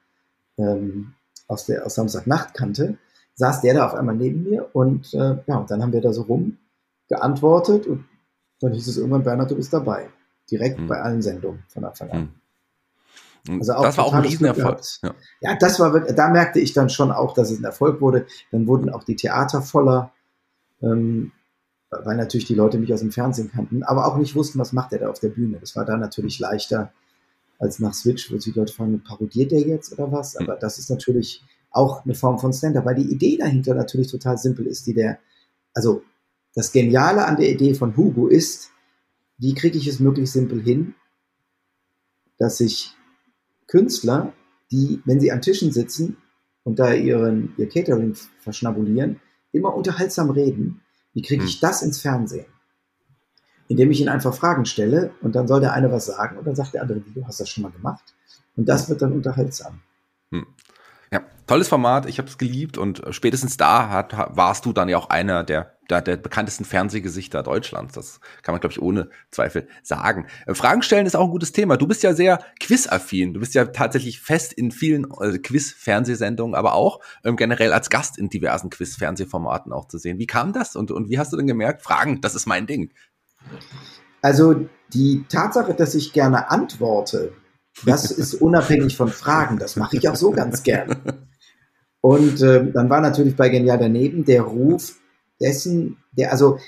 ähm, 0.58 1.13
aus 1.48 1.66
der 1.66 1.86
aus 1.86 1.96
Samstagnacht 1.96 2.54
kannte, 2.54 2.98
saß 3.36 3.62
der 3.62 3.75
da 3.75 3.86
auf 3.86 3.94
einmal 3.94 4.16
neben 4.16 4.44
mir 4.44 4.70
und 4.74 5.13
äh, 5.13 5.38
ja, 5.46 5.58
und 5.58 5.70
dann 5.70 5.82
haben 5.82 5.94
wir 5.94 6.01
da 6.01 6.12
so 6.12 6.24
rum 6.24 6.58
geantwortet 7.08 7.88
und 7.88 8.06
dann 8.60 8.74
hieß 8.74 8.88
es 8.88 8.98
irgendwann, 8.98 9.24
Bernhard, 9.24 9.51
du 9.51 9.56
bist 9.56 9.72
dabei. 9.72 10.10
Direkt 10.50 10.80
hm. 10.80 10.88
bei 10.88 11.01
allen 11.01 11.22
Sendungen 11.22 11.63
von 11.68 11.84
Anfang 11.84 12.10
an. 12.12 12.34
Hm. 13.48 13.60
Also 13.60 13.74
auch 13.74 13.84
das 13.84 13.98
war 13.98 14.06
auch 14.06 14.13
ein 14.13 14.24
Riesenerfolg. 14.24 14.82
Ja. 15.04 15.16
ja, 15.42 15.56
das 15.56 15.80
war 15.80 15.94
wirklich, 15.94 16.16
da 16.16 16.30
merkte 16.30 16.60
ich 16.60 16.74
dann 16.74 16.89
schon 16.89 17.12
auch, 17.12 17.34
dass 17.34 17.51
es 17.51 17.60
ein 17.60 17.63
Erfolg 17.63 18.01
wurde. 18.01 18.25
Dann 18.51 18.68
wurden 18.68 18.89
auch 18.89 19.04
die 19.04 19.16
Theater 19.16 19.62
voller. 19.62 20.12
Ähm, 20.82 21.32
weil 21.89 22.18
natürlich 22.18 22.46
die 22.46 22.56
Leute 22.56 22.77
mich 22.77 22.94
aus 22.94 23.00
dem 23.00 23.12
Fernsehen 23.12 23.51
kannten, 23.51 23.84
aber 23.84 24.08
auch 24.08 24.18
nicht 24.18 24.36
wussten, 24.36 24.60
was 24.60 24.74
macht 24.74 24.92
er 24.94 25.00
da 25.00 25.10
auf 25.10 25.20
der 25.20 25.30
Bühne. 25.30 25.58
Das 25.60 25.75
war 25.75 25.86
da 25.86 25.98
natürlich 25.98 26.39
leichter 26.39 26.92
als 27.60 27.80
nach 27.80 27.94
Switch, 27.94 28.32
wo 28.32 28.38
sich 28.38 28.54
die 28.54 28.60
Leute 28.60 28.74
fragen, 28.74 29.01
parodiert 29.04 29.51
der 29.51 29.62
jetzt 29.62 29.94
oder 29.94 30.12
was? 30.12 30.36
Aber 30.36 30.56
das 30.56 30.77
ist 30.80 30.89
natürlich 30.89 31.44
auch 31.72 32.04
eine 32.06 32.16
Form 32.16 32.39
von 32.39 32.54
Stand-up, 32.54 32.86
weil 32.86 32.96
die 32.96 33.12
Idee 33.12 33.38
dahinter 33.38 33.74
natürlich 33.74 34.12
total 34.12 34.38
simpel 34.38 34.68
ist, 34.68 34.86
die 34.86 34.94
der, 34.94 35.20
also 35.74 36.04
das 36.54 36.72
Geniale 36.72 37.25
an 37.25 37.38
der 37.38 37.50
Idee 37.50 37.74
von 37.74 37.96
Hugo 37.96 38.27
ist, 38.27 38.72
wie 39.38 39.53
kriege 39.53 39.77
ich 39.77 39.88
es 39.88 40.00
möglichst 40.00 40.34
simpel 40.34 40.62
hin, 40.62 40.96
dass 42.38 42.58
sich 42.58 42.96
Künstler, 43.67 44.34
die, 44.72 45.01
wenn 45.06 45.20
sie 45.20 45.32
an 45.32 45.41
Tischen 45.41 45.72
sitzen 45.72 46.17
und 46.63 46.79
da 46.79 46.94
ihren, 46.94 47.53
ihr 47.58 47.70
Catering 47.70 48.15
verschnabulieren, 48.39 49.20
immer 49.51 49.74
unterhaltsam 49.74 50.29
reden, 50.29 50.82
wie 51.13 51.22
kriege 51.22 51.44
ich 51.44 51.53
hm. 51.53 51.60
das 51.62 51.82
ins 51.82 52.00
Fernsehen? 52.00 52.46
Indem 53.67 53.91
ich 53.91 54.00
ihn 54.00 54.10
einfach 54.10 54.34
Fragen 54.34 54.65
stelle 54.65 55.12
und 55.22 55.36
dann 55.36 55.48
soll 55.48 55.60
der 55.60 55.74
eine 55.74 55.91
was 55.91 56.06
sagen 56.06 56.38
und 56.38 56.46
dann 56.46 56.56
sagt 56.56 56.74
der 56.74 56.82
andere, 56.82 57.00
du 57.00 57.25
hast 57.25 57.39
das 57.39 57.50
schon 57.50 57.63
mal 57.63 57.72
gemacht. 57.72 58.13
Und 58.56 58.67
das 58.70 58.89
wird 58.89 59.01
dann 59.01 59.13
unterhaltsam. 59.13 59.82
Tolles 61.48 61.68
Format, 61.68 62.06
ich 62.06 62.20
habe 62.20 62.27
es 62.27 62.38
geliebt 62.38 62.77
und 62.77 63.01
spätestens 63.12 63.58
da 63.58 63.89
hat, 63.89 64.13
warst 64.36 64.66
du 64.66 64.74
dann 64.74 64.89
ja 64.89 64.98
auch 64.98 65.10
einer 65.10 65.44
der 65.44 65.77
der, 65.89 66.01
der 66.01 66.18
bekanntesten 66.18 66.66
Fernsehgesichter 66.66 67.44
Deutschlands. 67.44 67.94
Das 67.94 68.20
kann 68.42 68.54
man, 68.54 68.60
glaube 68.60 68.74
ich, 68.74 68.82
ohne 68.82 69.10
Zweifel 69.32 69.68
sagen. 69.84 70.27
Äh, 70.46 70.54
Fragen 70.54 70.82
stellen 70.82 71.06
ist 71.06 71.16
auch 71.16 71.25
ein 71.25 71.32
gutes 71.32 71.51
Thema. 71.51 71.77
Du 71.77 71.88
bist 71.88 72.04
ja 72.04 72.13
sehr 72.13 72.39
quizaffin. 72.60 73.34
Du 73.34 73.39
bist 73.39 73.54
ja 73.54 73.66
tatsächlich 73.66 74.22
fest 74.22 74.54
in 74.54 74.72
vielen 74.72 75.08
äh, 75.22 75.38
Quiz-Fernsehsendungen, 75.38 76.56
aber 76.56 76.74
auch 76.74 77.00
ähm, 77.24 77.36
generell 77.36 77.74
als 77.74 77.89
Gast 77.89 78.18
in 78.18 78.30
diversen 78.30 78.70
Quiz-Fernsehformaten 78.70 79.72
auch 79.72 79.88
zu 79.88 79.98
sehen. 79.98 80.20
Wie 80.20 80.27
kam 80.27 80.54
das 80.54 80.75
und, 80.75 80.92
und 80.92 81.10
wie 81.10 81.20
hast 81.20 81.34
du 81.34 81.38
denn 81.38 81.48
gemerkt, 81.48 81.82
Fragen, 81.82 82.22
das 82.22 82.36
ist 82.36 82.46
mein 82.46 82.68
Ding? 82.68 82.92
Also 84.22 84.68
die 84.94 85.25
Tatsache, 85.30 85.74
dass 85.74 85.96
ich 85.96 86.13
gerne 86.13 86.50
antworte, 86.50 87.34
das 87.86 88.10
ist 88.10 88.34
unabhängig 88.34 88.98
von 88.98 89.10
Fragen. 89.10 89.60
Das 89.60 89.75
mache 89.75 89.98
ich 89.98 90.10
auch 90.10 90.16
so 90.16 90.32
ganz 90.32 90.63
gern. 90.63 90.96
Und 92.01 92.42
äh, 92.42 92.72
dann 92.72 92.89
war 92.89 93.01
natürlich 93.01 93.36
bei 93.36 93.50
Genial 93.50 93.77
daneben 93.77 94.24
der 94.25 94.44
Ruf, 94.44 95.00
dessen, 95.39 95.98
der, 96.12 96.32
also, 96.32 96.60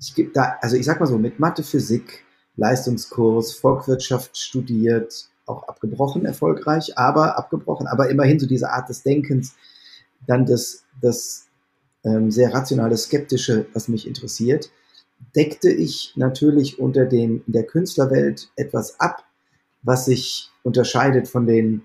ich 0.00 0.14
gebe 0.14 0.30
da, 0.32 0.56
also 0.60 0.76
ich 0.76 0.84
sag 0.84 1.00
mal 1.00 1.06
so, 1.06 1.18
mit 1.18 1.38
Mathe, 1.38 1.62
Physik, 1.62 2.24
Leistungskurs, 2.56 3.52
Volkswirtschaft 3.52 4.36
studiert, 4.36 5.28
auch 5.46 5.66
abgebrochen 5.68 6.24
erfolgreich, 6.24 6.98
aber 6.98 7.38
abgebrochen, 7.38 7.86
aber 7.86 8.10
immerhin 8.10 8.38
so 8.38 8.46
diese 8.46 8.70
Art 8.70 8.88
des 8.88 9.02
Denkens, 9.02 9.54
dann 10.26 10.44
das, 10.44 10.84
das 11.00 11.46
ähm, 12.04 12.30
sehr 12.30 12.52
rationale, 12.52 12.96
skeptische, 12.96 13.66
was 13.72 13.88
mich 13.88 14.06
interessiert, 14.06 14.70
deckte 15.34 15.70
ich 15.70 16.12
natürlich 16.16 16.78
unter 16.78 17.06
dem, 17.06 17.42
in 17.46 17.52
der 17.52 17.64
Künstlerwelt 17.64 18.50
etwas 18.56 19.00
ab, 19.00 19.24
was 19.82 20.04
sich 20.04 20.50
unterscheidet 20.62 21.28
von 21.28 21.46
den 21.46 21.82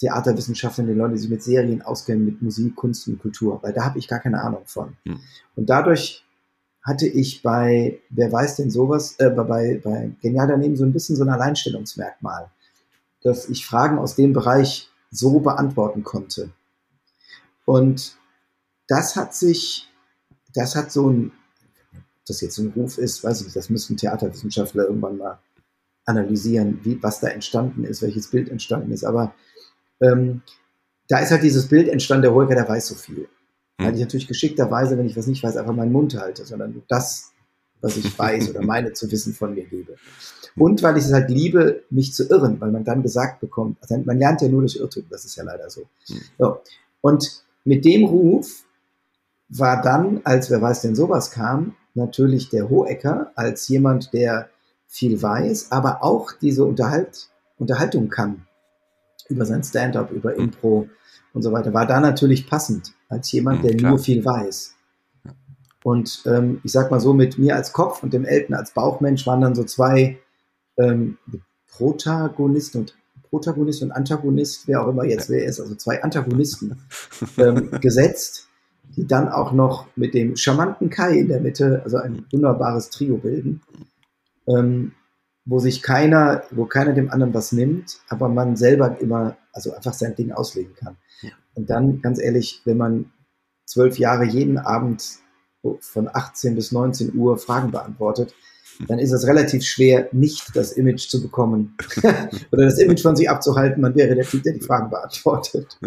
Theaterwissenschaftlern, 0.00 0.86
den 0.86 0.96
Leuten, 0.96 1.14
die 1.14 1.20
sich 1.20 1.30
mit 1.30 1.42
Serien 1.42 1.82
auskennen, 1.82 2.24
mit 2.24 2.40
Musik, 2.40 2.74
Kunst 2.74 3.06
und 3.06 3.18
Kultur, 3.18 3.62
weil 3.62 3.72
da 3.72 3.84
habe 3.84 3.98
ich 3.98 4.08
gar 4.08 4.18
keine 4.18 4.40
Ahnung 4.42 4.62
von. 4.64 4.96
Hm. 5.04 5.20
Und 5.56 5.68
dadurch 5.68 6.24
hatte 6.82 7.06
ich 7.06 7.42
bei, 7.42 8.00
wer 8.08 8.32
weiß 8.32 8.56
denn 8.56 8.70
sowas, 8.70 9.16
äh, 9.18 9.28
bei, 9.28 9.80
bei 9.84 10.12
Genial 10.22 10.48
daneben 10.48 10.76
so 10.76 10.84
ein 10.84 10.94
bisschen 10.94 11.16
so 11.16 11.22
ein 11.22 11.28
Alleinstellungsmerkmal, 11.28 12.50
dass 13.22 13.48
ich 13.50 13.66
Fragen 13.66 13.98
aus 13.98 14.16
dem 14.16 14.32
Bereich 14.32 14.90
so 15.10 15.40
beantworten 15.40 16.02
konnte. 16.02 16.50
Und 17.66 18.16
das 18.88 19.16
hat 19.16 19.34
sich, 19.34 19.86
das 20.54 20.74
hat 20.76 20.90
so 20.90 21.10
ein, 21.10 21.32
das 22.26 22.40
jetzt 22.40 22.56
ein 22.58 22.72
Ruf 22.74 22.96
ist, 22.96 23.22
weiß 23.22 23.40
ich 23.40 23.46
nicht, 23.48 23.56
das 23.56 23.68
müssten 23.68 23.98
Theaterwissenschaftler 23.98 24.84
irgendwann 24.84 25.18
mal 25.18 25.38
analysieren, 26.06 26.80
wie, 26.84 27.02
was 27.02 27.20
da 27.20 27.28
entstanden 27.28 27.84
ist, 27.84 28.00
welches 28.00 28.30
Bild 28.30 28.48
entstanden 28.48 28.92
ist. 28.92 29.04
Aber 29.04 29.34
ähm, 30.00 30.42
da 31.08 31.18
ist 31.18 31.30
halt 31.30 31.42
dieses 31.42 31.68
Bild 31.68 31.88
entstanden, 31.88 32.22
der 32.22 32.34
Holger, 32.34 32.54
der 32.54 32.68
weiß 32.68 32.86
so 32.86 32.94
viel. 32.94 33.28
Hm. 33.78 33.86
Weil 33.86 33.94
ich 33.94 34.00
natürlich 34.00 34.28
geschickterweise, 34.28 34.96
wenn 34.96 35.06
ich 35.06 35.16
was 35.16 35.26
nicht 35.26 35.42
weiß, 35.42 35.56
einfach 35.56 35.74
meinen 35.74 35.92
Mund 35.92 36.18
halte, 36.18 36.44
sondern 36.44 36.72
nur 36.72 36.82
das, 36.88 37.32
was 37.80 37.96
ich 37.96 38.18
weiß 38.18 38.50
oder 38.50 38.62
meine 38.62 38.92
zu 38.92 39.10
wissen 39.10 39.34
von 39.34 39.54
mir 39.54 39.64
gebe. 39.64 39.96
Und 40.56 40.82
weil 40.82 40.96
ich 40.96 41.04
es 41.04 41.12
halt 41.12 41.30
liebe, 41.30 41.82
mich 41.90 42.14
zu 42.14 42.28
irren, 42.28 42.60
weil 42.60 42.70
man 42.70 42.84
dann 42.84 43.02
gesagt 43.02 43.40
bekommt, 43.40 43.78
also 43.80 43.98
man 44.04 44.18
lernt 44.18 44.40
ja 44.40 44.48
nur 44.48 44.62
durch 44.62 44.76
Irrtum, 44.76 45.04
das 45.10 45.24
ist 45.24 45.36
ja 45.36 45.44
leider 45.44 45.68
so. 45.68 45.82
Hm. 46.06 46.20
so. 46.38 46.60
Und 47.00 47.44
mit 47.64 47.84
dem 47.84 48.04
Ruf 48.04 48.64
war 49.48 49.82
dann, 49.82 50.20
als 50.24 50.50
wer 50.50 50.62
weiß 50.62 50.82
denn 50.82 50.94
sowas 50.94 51.30
kam, 51.30 51.74
natürlich 51.94 52.50
der 52.50 52.68
Hohecker 52.68 53.32
als 53.34 53.66
jemand, 53.68 54.12
der 54.12 54.48
viel 54.86 55.20
weiß, 55.20 55.72
aber 55.72 56.04
auch 56.04 56.32
diese 56.40 56.64
Unterhalt, 56.64 57.30
Unterhaltung 57.58 58.08
kann 58.08 58.46
über 59.30 59.46
sein 59.46 59.62
Stand-up, 59.62 60.10
über 60.10 60.32
hm. 60.32 60.44
Impro 60.44 60.88
und 61.32 61.42
so 61.42 61.52
weiter, 61.52 61.72
war 61.72 61.86
da 61.86 62.00
natürlich 62.00 62.46
passend 62.46 62.92
als 63.08 63.30
jemand, 63.32 63.64
der 63.64 63.76
Klar. 63.76 63.92
nur 63.92 63.98
viel 63.98 64.24
weiß. 64.24 64.74
Und 65.82 66.22
ähm, 66.26 66.60
ich 66.62 66.72
sag 66.72 66.90
mal 66.90 67.00
so, 67.00 67.14
mit 67.14 67.38
mir 67.38 67.56
als 67.56 67.72
Kopf 67.72 68.02
und 68.02 68.12
dem 68.12 68.24
Elton 68.24 68.54
als 68.54 68.72
Bauchmensch 68.72 69.26
waren 69.26 69.40
dann 69.40 69.54
so 69.54 69.64
zwei 69.64 70.18
ähm, 70.78 71.16
Protagonist 71.68 72.76
und 72.76 72.96
Protagonist 73.30 73.82
und 73.82 73.92
Antagonist, 73.92 74.66
wer 74.66 74.82
auch 74.82 74.88
immer 74.88 75.04
jetzt 75.04 75.30
wer 75.30 75.44
ist, 75.44 75.60
also 75.60 75.74
zwei 75.76 76.02
Antagonisten 76.02 76.80
ähm, 77.38 77.70
gesetzt, 77.80 78.48
die 78.96 79.06
dann 79.06 79.28
auch 79.28 79.52
noch 79.52 79.86
mit 79.96 80.14
dem 80.14 80.36
charmanten 80.36 80.90
Kai 80.90 81.20
in 81.20 81.28
der 81.28 81.40
Mitte, 81.40 81.80
also 81.84 81.98
ein 81.98 82.26
wunderbares 82.32 82.90
Trio 82.90 83.16
bilden, 83.16 83.62
ähm, 84.48 84.92
wo 85.50 85.58
sich 85.58 85.82
keiner, 85.82 86.44
wo 86.52 86.64
keiner 86.64 86.92
dem 86.92 87.10
anderen 87.10 87.34
was 87.34 87.50
nimmt, 87.50 87.98
aber 88.08 88.28
man 88.28 88.54
selber 88.54 89.00
immer, 89.00 89.36
also 89.52 89.74
einfach 89.74 89.94
sein 89.94 90.14
Ding 90.14 90.30
auslegen 90.30 90.74
kann. 90.76 90.96
Und 91.54 91.68
dann, 91.68 92.00
ganz 92.00 92.20
ehrlich, 92.20 92.62
wenn 92.64 92.76
man 92.76 93.12
zwölf 93.66 93.98
Jahre 93.98 94.24
jeden 94.24 94.58
Abend 94.58 95.02
von 95.80 96.08
18 96.10 96.54
bis 96.54 96.70
19 96.70 97.16
Uhr 97.16 97.36
Fragen 97.36 97.72
beantwortet, 97.72 98.32
dann 98.86 99.00
ist 99.00 99.10
es 99.10 99.26
relativ 99.26 99.64
schwer, 99.64 100.08
nicht 100.12 100.54
das 100.54 100.72
Image 100.72 101.08
zu 101.08 101.20
bekommen 101.20 101.76
oder 102.52 102.64
das 102.64 102.78
Image 102.78 103.02
von 103.02 103.16
sich 103.16 103.28
abzuhalten. 103.28 103.82
Man 103.82 103.96
wäre 103.96 104.14
der 104.14 104.24
Typ, 104.24 104.44
der 104.44 104.54
die 104.54 104.60
Fragen 104.60 104.88
beantwortet. 104.88 105.78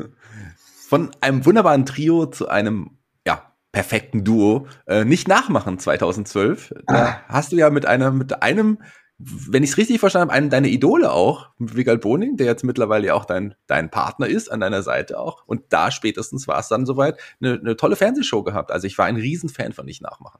Von 0.89 1.10
einem 1.22 1.46
wunderbaren 1.46 1.86
Trio 1.86 2.25
zu 2.25 2.50
einem 2.50 2.98
ja, 3.25 3.53
perfekten 3.72 4.25
Duo 4.25 4.67
äh, 4.88 5.05
nicht 5.05 5.29
nachmachen 5.29 5.79
2012. 5.79 6.74
Da 6.86 7.05
ah. 7.05 7.22
hast 7.29 7.53
du 7.53 7.55
ja 7.55 7.70
mit 7.70 7.86
einer 7.86 8.12
mit 8.12 8.43
einem 8.43 8.79
wenn 9.25 9.63
ich 9.63 9.72
es 9.72 9.77
richtig 9.77 10.00
verstanden 10.00 10.30
habe, 10.30 10.38
einen 10.38 10.50
deiner 10.50 10.68
Idole 10.68 11.12
auch, 11.12 11.50
Vigal 11.58 11.98
Boning, 11.98 12.38
der 12.38 12.48
jetzt 12.48 12.63
mittlerweile 12.63 13.08
ja 13.08 13.13
auch 13.13 13.25
dein, 13.25 13.56
dein 13.68 13.89
Partner 13.89 14.27
ist, 14.27 14.51
an 14.51 14.60
deiner 14.60 14.84
Seite 14.84 15.20
auch. 15.20 15.44
Und 15.46 15.62
da 15.70 15.92
spätestens 15.92 16.48
war 16.48 16.60
es 16.60 16.68
dann 16.68 16.86
soweit, 16.86 17.20
eine, 17.42 17.60
eine 17.60 17.77
tolle 17.77 17.96
Fernsehshow 17.96 18.44
gehabt. 18.44 18.72
Also 18.72 18.88
ich 18.88 18.98
war 18.98 19.06
ein 19.06 19.15
Riesenfan 19.15 19.74
von 19.74 19.86
Nicht 19.86 20.01
Nachmachen. 20.01 20.39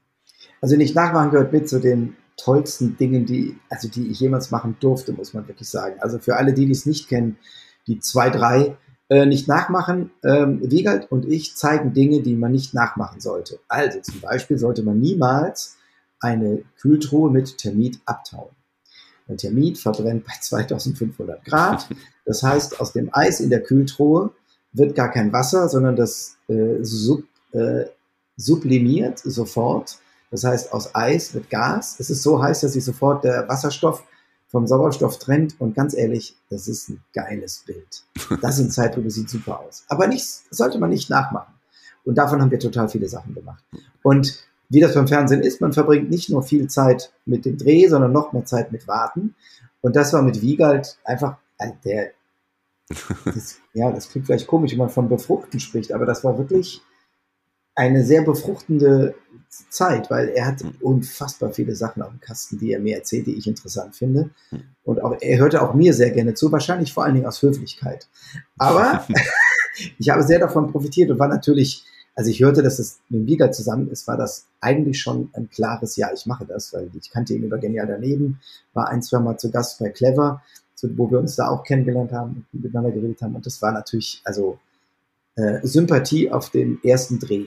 Also 0.60 0.76
Nicht 0.76 0.94
Nachmachen 0.94 1.30
gehört 1.30 1.52
mit 1.52 1.68
zu 1.68 1.80
den 1.80 2.16
tollsten 2.36 2.96
Dingen, 2.96 3.26
die, 3.26 3.56
also 3.70 3.88
die 3.88 4.08
ich 4.08 4.20
jemals 4.20 4.50
machen 4.50 4.76
durfte, 4.80 5.12
muss 5.12 5.34
man 5.34 5.46
wirklich 5.46 5.68
sagen. 5.68 5.96
Also 6.00 6.18
für 6.18 6.36
alle, 6.36 6.52
die 6.52 6.70
es 6.70 6.86
nicht 6.86 7.08
kennen, 7.08 7.38
die 7.86 8.00
zwei, 8.00 8.30
drei 8.30 8.76
äh, 9.08 9.26
nicht 9.26 9.46
nachmachen. 9.48 10.10
Ähm, 10.24 10.60
Wiegald 10.62 11.10
und 11.10 11.26
ich 11.26 11.54
zeigen 11.56 11.92
Dinge, 11.92 12.22
die 12.22 12.34
man 12.34 12.52
nicht 12.52 12.74
nachmachen 12.74 13.20
sollte. 13.20 13.60
Also 13.68 14.00
zum 14.00 14.20
Beispiel 14.20 14.58
sollte 14.58 14.82
man 14.82 14.98
niemals 14.98 15.76
eine 16.20 16.62
Kühltruhe 16.80 17.30
mit 17.30 17.58
Termit 17.58 18.00
abtauen. 18.06 18.50
Ein 19.28 19.38
Termit 19.38 19.78
verbrennt 19.78 20.24
bei 20.26 20.34
2500 20.40 21.44
Grad. 21.44 21.88
Das 22.24 22.42
heißt, 22.42 22.80
aus 22.80 22.92
dem 22.92 23.10
Eis 23.12 23.40
in 23.40 23.50
der 23.50 23.62
Kühltruhe 23.62 24.30
wird 24.72 24.94
gar 24.94 25.10
kein 25.10 25.32
Wasser, 25.32 25.68
sondern 25.68 25.96
das 25.96 26.36
äh, 26.48 26.82
sub, 26.82 27.24
äh, 27.52 27.86
sublimiert 28.36 29.18
sofort 29.20 29.98
das 30.34 30.42
heißt, 30.42 30.72
aus 30.72 30.96
Eis 30.96 31.32
wird 31.32 31.48
Gas. 31.48 31.94
Es 32.00 32.10
ist 32.10 32.24
so 32.24 32.42
heiß, 32.42 32.62
dass 32.62 32.72
sich 32.72 32.84
sofort 32.84 33.22
der 33.22 33.48
Wasserstoff 33.48 34.02
vom 34.48 34.66
Sauerstoff 34.66 35.20
trennt. 35.20 35.60
Und 35.60 35.76
ganz 35.76 35.94
ehrlich, 35.94 36.36
das 36.50 36.66
ist 36.66 36.88
ein 36.88 37.04
geiles 37.12 37.62
Bild. 37.64 38.02
Das 38.42 38.58
in 38.58 38.68
Zeitlupe 38.68 39.12
sieht 39.12 39.30
super 39.30 39.60
aus. 39.60 39.84
Aber 39.86 40.08
nichts 40.08 40.42
sollte 40.50 40.80
man 40.80 40.90
nicht 40.90 41.08
nachmachen. 41.08 41.54
Und 42.04 42.18
davon 42.18 42.42
haben 42.42 42.50
wir 42.50 42.58
total 42.58 42.88
viele 42.88 43.08
Sachen 43.08 43.32
gemacht. 43.32 43.62
Und 44.02 44.44
wie 44.68 44.80
das 44.80 44.94
beim 44.94 45.08
Fernsehen 45.08 45.42
ist, 45.42 45.60
man 45.60 45.72
verbringt 45.72 46.10
nicht 46.10 46.30
nur 46.30 46.42
viel 46.42 46.68
Zeit 46.68 47.12
mit 47.26 47.44
dem 47.44 47.58
Dreh, 47.58 47.86
sondern 47.88 48.12
noch 48.12 48.32
mehr 48.32 48.44
Zeit 48.44 48.72
mit 48.72 48.88
Warten. 48.88 49.34
Und 49.80 49.96
das 49.96 50.12
war 50.12 50.22
mit 50.22 50.40
Wiegald 50.40 50.98
einfach 51.04 51.36
äh, 51.58 51.72
der, 51.84 52.10
das, 53.24 53.58
ja, 53.72 53.90
das 53.90 54.08
klingt 54.08 54.26
vielleicht 54.26 54.46
komisch, 54.46 54.72
wenn 54.72 54.78
man 54.78 54.90
von 54.90 55.08
Befruchten 55.08 55.60
spricht, 55.60 55.92
aber 55.92 56.06
das 56.06 56.24
war 56.24 56.38
wirklich 56.38 56.82
eine 57.74 58.04
sehr 58.04 58.22
befruchtende 58.22 59.14
Zeit, 59.68 60.10
weil 60.10 60.28
er 60.28 60.46
hat 60.46 60.60
hm. 60.60 60.74
unfassbar 60.80 61.52
viele 61.52 61.74
Sachen 61.74 62.02
auf 62.02 62.10
dem 62.10 62.20
Kasten, 62.20 62.58
die 62.58 62.72
er 62.72 62.80
mir 62.80 62.96
erzählt, 62.96 63.26
die 63.26 63.34
ich 63.34 63.46
interessant 63.46 63.94
finde. 63.94 64.30
Hm. 64.50 64.62
Und 64.84 65.02
auch, 65.02 65.16
er 65.20 65.38
hörte 65.38 65.62
auch 65.62 65.74
mir 65.74 65.92
sehr 65.92 66.10
gerne 66.10 66.34
zu, 66.34 66.50
wahrscheinlich 66.52 66.92
vor 66.92 67.04
allen 67.04 67.14
Dingen 67.14 67.26
aus 67.26 67.42
Höflichkeit. 67.42 68.08
Aber 68.58 69.06
ich 69.98 70.08
habe 70.10 70.22
sehr 70.22 70.38
davon 70.38 70.70
profitiert 70.70 71.10
und 71.10 71.18
war 71.18 71.28
natürlich, 71.28 71.84
also 72.14 72.30
ich 72.30 72.40
hörte, 72.40 72.62
dass 72.62 72.78
es 72.78 73.00
mit 73.08 73.26
Liga 73.26 73.50
zusammen 73.50 73.90
ist, 73.90 74.06
war 74.06 74.16
das 74.16 74.46
eigentlich 74.60 75.00
schon 75.00 75.30
ein 75.32 75.50
klares 75.50 75.96
Ja, 75.96 76.10
ich 76.14 76.26
mache 76.26 76.44
das, 76.46 76.72
weil 76.72 76.90
ich 76.98 77.10
kannte 77.10 77.34
ihn 77.34 77.42
über 77.42 77.58
Genial 77.58 77.86
daneben, 77.86 78.40
war 78.72 78.88
ein, 78.88 79.02
zwei 79.02 79.18
Mal 79.18 79.36
zu 79.36 79.50
Gast 79.50 79.78
bei 79.80 79.88
Clever, 79.88 80.42
wo 80.96 81.10
wir 81.10 81.18
uns 81.18 81.36
da 81.36 81.48
auch 81.48 81.64
kennengelernt 81.64 82.12
haben 82.12 82.46
und 82.52 82.62
miteinander 82.62 82.90
geredet 82.90 83.20
haben. 83.22 83.34
Und 83.34 83.46
das 83.46 83.60
war 83.62 83.72
natürlich, 83.72 84.20
also 84.24 84.58
äh, 85.36 85.66
Sympathie 85.66 86.30
auf 86.30 86.50
dem 86.50 86.78
ersten 86.84 87.18
Dreh. 87.18 87.46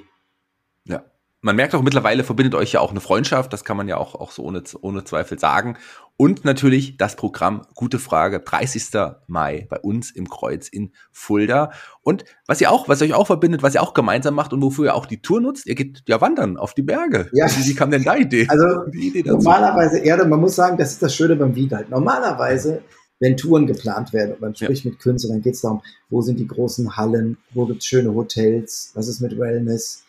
Man 1.41 1.55
merkt 1.55 1.75
auch 1.75 1.83
mittlerweile 1.83 2.23
verbindet 2.23 2.55
euch 2.55 2.71
ja 2.73 2.79
auch 2.79 2.89
eine 2.89 2.99
Freundschaft, 2.99 3.53
das 3.53 3.63
kann 3.63 3.77
man 3.77 3.87
ja 3.87 3.97
auch, 3.97 4.15
auch 4.15 4.31
so 4.31 4.43
ohne, 4.43 4.63
ohne 4.81 5.03
Zweifel 5.03 5.37
sagen. 5.37 5.77
Und 6.17 6.45
natürlich 6.45 6.97
das 6.97 7.15
Programm, 7.15 7.61
gute 7.75 7.99
Frage, 7.99 8.39
30. 8.39 8.89
Mai 9.27 9.67
bei 9.69 9.79
uns 9.79 10.09
im 10.09 10.29
Kreuz 10.29 10.67
in 10.67 10.91
Fulda. 11.11 11.71
Und 12.01 12.25
was 12.47 12.59
ihr 12.59 12.71
auch, 12.71 12.89
was 12.89 13.03
euch 13.03 13.13
auch 13.13 13.27
verbindet, 13.27 13.61
was 13.61 13.75
ihr 13.75 13.83
auch 13.83 13.93
gemeinsam 13.93 14.33
macht 14.33 14.51
und 14.51 14.63
wofür 14.63 14.85
ihr 14.85 14.95
auch 14.95 15.05
die 15.05 15.21
Tour 15.21 15.39
nutzt, 15.39 15.67
ihr 15.67 15.75
geht 15.75 16.03
ja 16.07 16.19
wandern 16.19 16.57
auf 16.57 16.73
die 16.73 16.81
Berge. 16.81 17.29
Ja. 17.33 17.45
Wie, 17.45 17.67
wie 17.67 17.75
kam 17.75 17.91
denn 17.91 18.03
da 18.03 18.15
Idee? 18.15 18.47
Also 18.49 18.85
die 18.91 19.09
Idee 19.09 19.21
dazu? 19.21 19.37
normalerweise, 19.37 19.99
Erde, 19.99 20.25
man 20.25 20.39
muss 20.39 20.55
sagen, 20.55 20.75
das 20.75 20.93
ist 20.93 21.03
das 21.03 21.15
Schöne 21.15 21.35
beim 21.35 21.55
Wiedalt. 21.55 21.89
Normalerweise 21.89 22.81
wenn 23.19 23.37
Touren 23.37 23.65
geplant 23.65 24.13
werden 24.13 24.33
und 24.33 24.41
man 24.41 24.55
spricht 24.55 24.85
ja. 24.85 24.91
mit 24.91 24.99
Künstlern, 24.99 25.33
dann 25.33 25.41
geht 25.41 25.55
es 25.55 25.61
darum, 25.61 25.81
wo 26.09 26.21
sind 26.21 26.39
die 26.39 26.47
großen 26.47 26.97
Hallen, 26.97 27.37
wo 27.53 27.65
gibt 27.65 27.81
es 27.81 27.87
schöne 27.87 28.13
Hotels, 28.13 28.91
was 28.93 29.07
ist 29.07 29.21
mit 29.21 29.37
Wellness, 29.37 30.03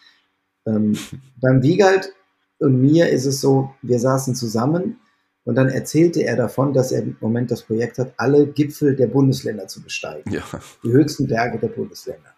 ähm, 0.69 0.97
beim 1.41 1.63
Wiegald 1.63 2.13
und 2.59 2.81
mir 2.81 3.09
ist 3.09 3.25
es 3.25 3.41
so, 3.41 3.75
wir 3.83 3.99
saßen 3.99 4.35
zusammen 4.35 4.99
und 5.45 5.55
dann 5.55 5.69
erzählte 5.69 6.23
er 6.23 6.37
davon, 6.37 6.75
dass 6.75 6.93
er 6.93 7.03
im 7.03 7.17
Moment 7.21 7.51
das 7.51 7.63
Projekt 7.63 7.99
hat, 7.99 8.13
alle 8.17 8.47
Gipfel 8.47 8.95
der 8.95 9.07
Bundesländer 9.07 9.67
zu 9.67 9.83
besteigen. 9.83 10.31
Ja. 10.31 10.43
Die 10.85 10.91
höchsten 10.91 11.27
Berge 11.27 11.59
der 11.59 11.69
Bundesländer. 11.69 12.35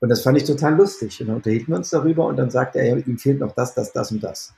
Und 0.00 0.08
das 0.08 0.22
fand 0.22 0.38
ich 0.38 0.44
total 0.44 0.76
lustig. 0.76 1.20
Und 1.20 1.28
dann 1.28 1.36
unterhielten 1.36 1.72
wir 1.72 1.76
uns 1.76 1.90
darüber 1.90 2.26
und 2.26 2.36
dann 2.36 2.50
sagte 2.50 2.80
er, 2.80 3.06
ihm 3.06 3.18
fehlt 3.18 3.40
noch 3.40 3.52
das, 3.52 3.74
das, 3.74 3.92
das 3.92 4.10
und 4.10 4.22
das. 4.22 4.54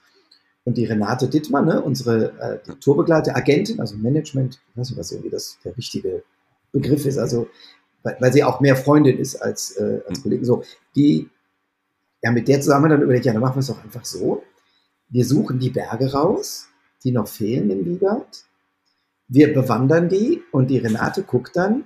Und 0.65 0.77
die 0.77 0.85
Renate 0.85 1.29
Dittmann, 1.29 1.65
ne, 1.65 1.81
unsere 1.81 2.33
äh, 2.39 2.59
Tourbegleiter, 2.81 3.35
Agentin, 3.37 3.81
also 3.81 3.97
Management, 3.97 4.61
ich 4.71 4.77
weiß 4.77 4.91
nicht, 4.91 4.99
was 4.99 5.13
irgendwie 5.13 5.31
das 5.31 5.59
der 5.65 5.77
richtige 5.77 6.23
Begriff 6.73 7.07
ist, 7.07 7.19
also 7.19 7.49
weil, 8.03 8.17
weil 8.21 8.33
sie 8.33 8.45
auch 8.45 8.61
mehr 8.61 8.77
Freundin 8.77 9.19
ist 9.19 9.37
als, 9.37 9.77
äh, 9.77 10.01
als 10.07 10.19
mhm. 10.19 10.23
Kollegen, 10.23 10.45
so, 10.45 10.63
die 10.95 11.29
ja, 12.23 12.31
mit 12.31 12.49
der 12.49 12.61
zusammen 12.61 12.91
dann 12.91 13.03
überlegt, 13.03 13.25
ja, 13.25 13.33
dann 13.33 13.43
machen 13.43 13.57
wir 13.57 13.61
es 13.61 13.69
doch 13.69 13.83
einfach 13.83 14.05
so. 14.05 14.43
Wir 15.09 15.25
suchen 15.25 15.59
die 15.59 15.71
Berge 15.71 16.13
raus, 16.13 16.69
die 17.03 17.13
noch 17.13 17.29
fehlen 17.29 17.71
im 17.71 17.85
Wiegald. 17.85 18.45
Wir 19.29 19.55
bewandern 19.55 20.09
die 20.09 20.43
und 20.53 20.69
die 20.69 20.79
Renate 20.79 21.23
guckt 21.23 21.57
dann, 21.57 21.85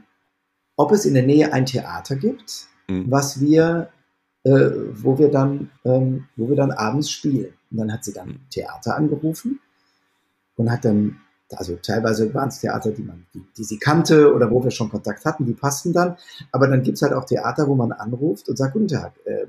ob 0.76 0.92
es 0.92 1.04
in 1.04 1.14
der 1.14 1.22
Nähe 1.22 1.52
ein 1.52 1.66
Theater 1.66 2.16
gibt, 2.16 2.66
mhm. 2.88 3.10
was 3.10 3.40
wir, 3.40 3.90
äh, 4.44 4.70
wo 4.92 5.18
wir 5.18 5.30
dann, 5.30 5.70
ähm, 5.84 6.26
wo 6.36 6.48
wir 6.48 6.56
dann 6.56 6.72
abends 6.72 7.10
spielen. 7.10 7.54
Und 7.70 7.78
dann 7.78 7.92
hat 7.92 8.04
sie 8.04 8.12
dann 8.12 8.28
mhm. 8.28 8.40
Theater 8.50 8.96
angerufen 8.96 9.60
und 10.56 10.70
hat 10.70 10.84
dann, 10.84 11.20
also 11.50 11.76
teilweise 11.76 12.32
waren 12.34 12.48
es 12.48 12.60
Theater, 12.60 12.90
die 12.90 13.02
man, 13.02 13.26
die, 13.34 13.44
die, 13.56 13.64
sie 13.64 13.78
kannte 13.78 14.34
oder 14.34 14.50
wo 14.50 14.64
wir 14.64 14.70
schon 14.70 14.90
Kontakt 14.90 15.24
hatten, 15.24 15.46
die 15.46 15.54
passten 15.54 15.92
dann. 15.92 16.16
Aber 16.50 16.66
dann 16.66 16.82
gibt 16.82 16.96
es 16.96 17.02
halt 17.02 17.12
auch 17.12 17.24
Theater, 17.24 17.68
wo 17.68 17.74
man 17.74 17.92
anruft 17.92 18.48
und 18.48 18.56
sagt, 18.56 18.72
guten 18.72 18.88
Tag, 18.88 19.12
äh, 19.26 19.46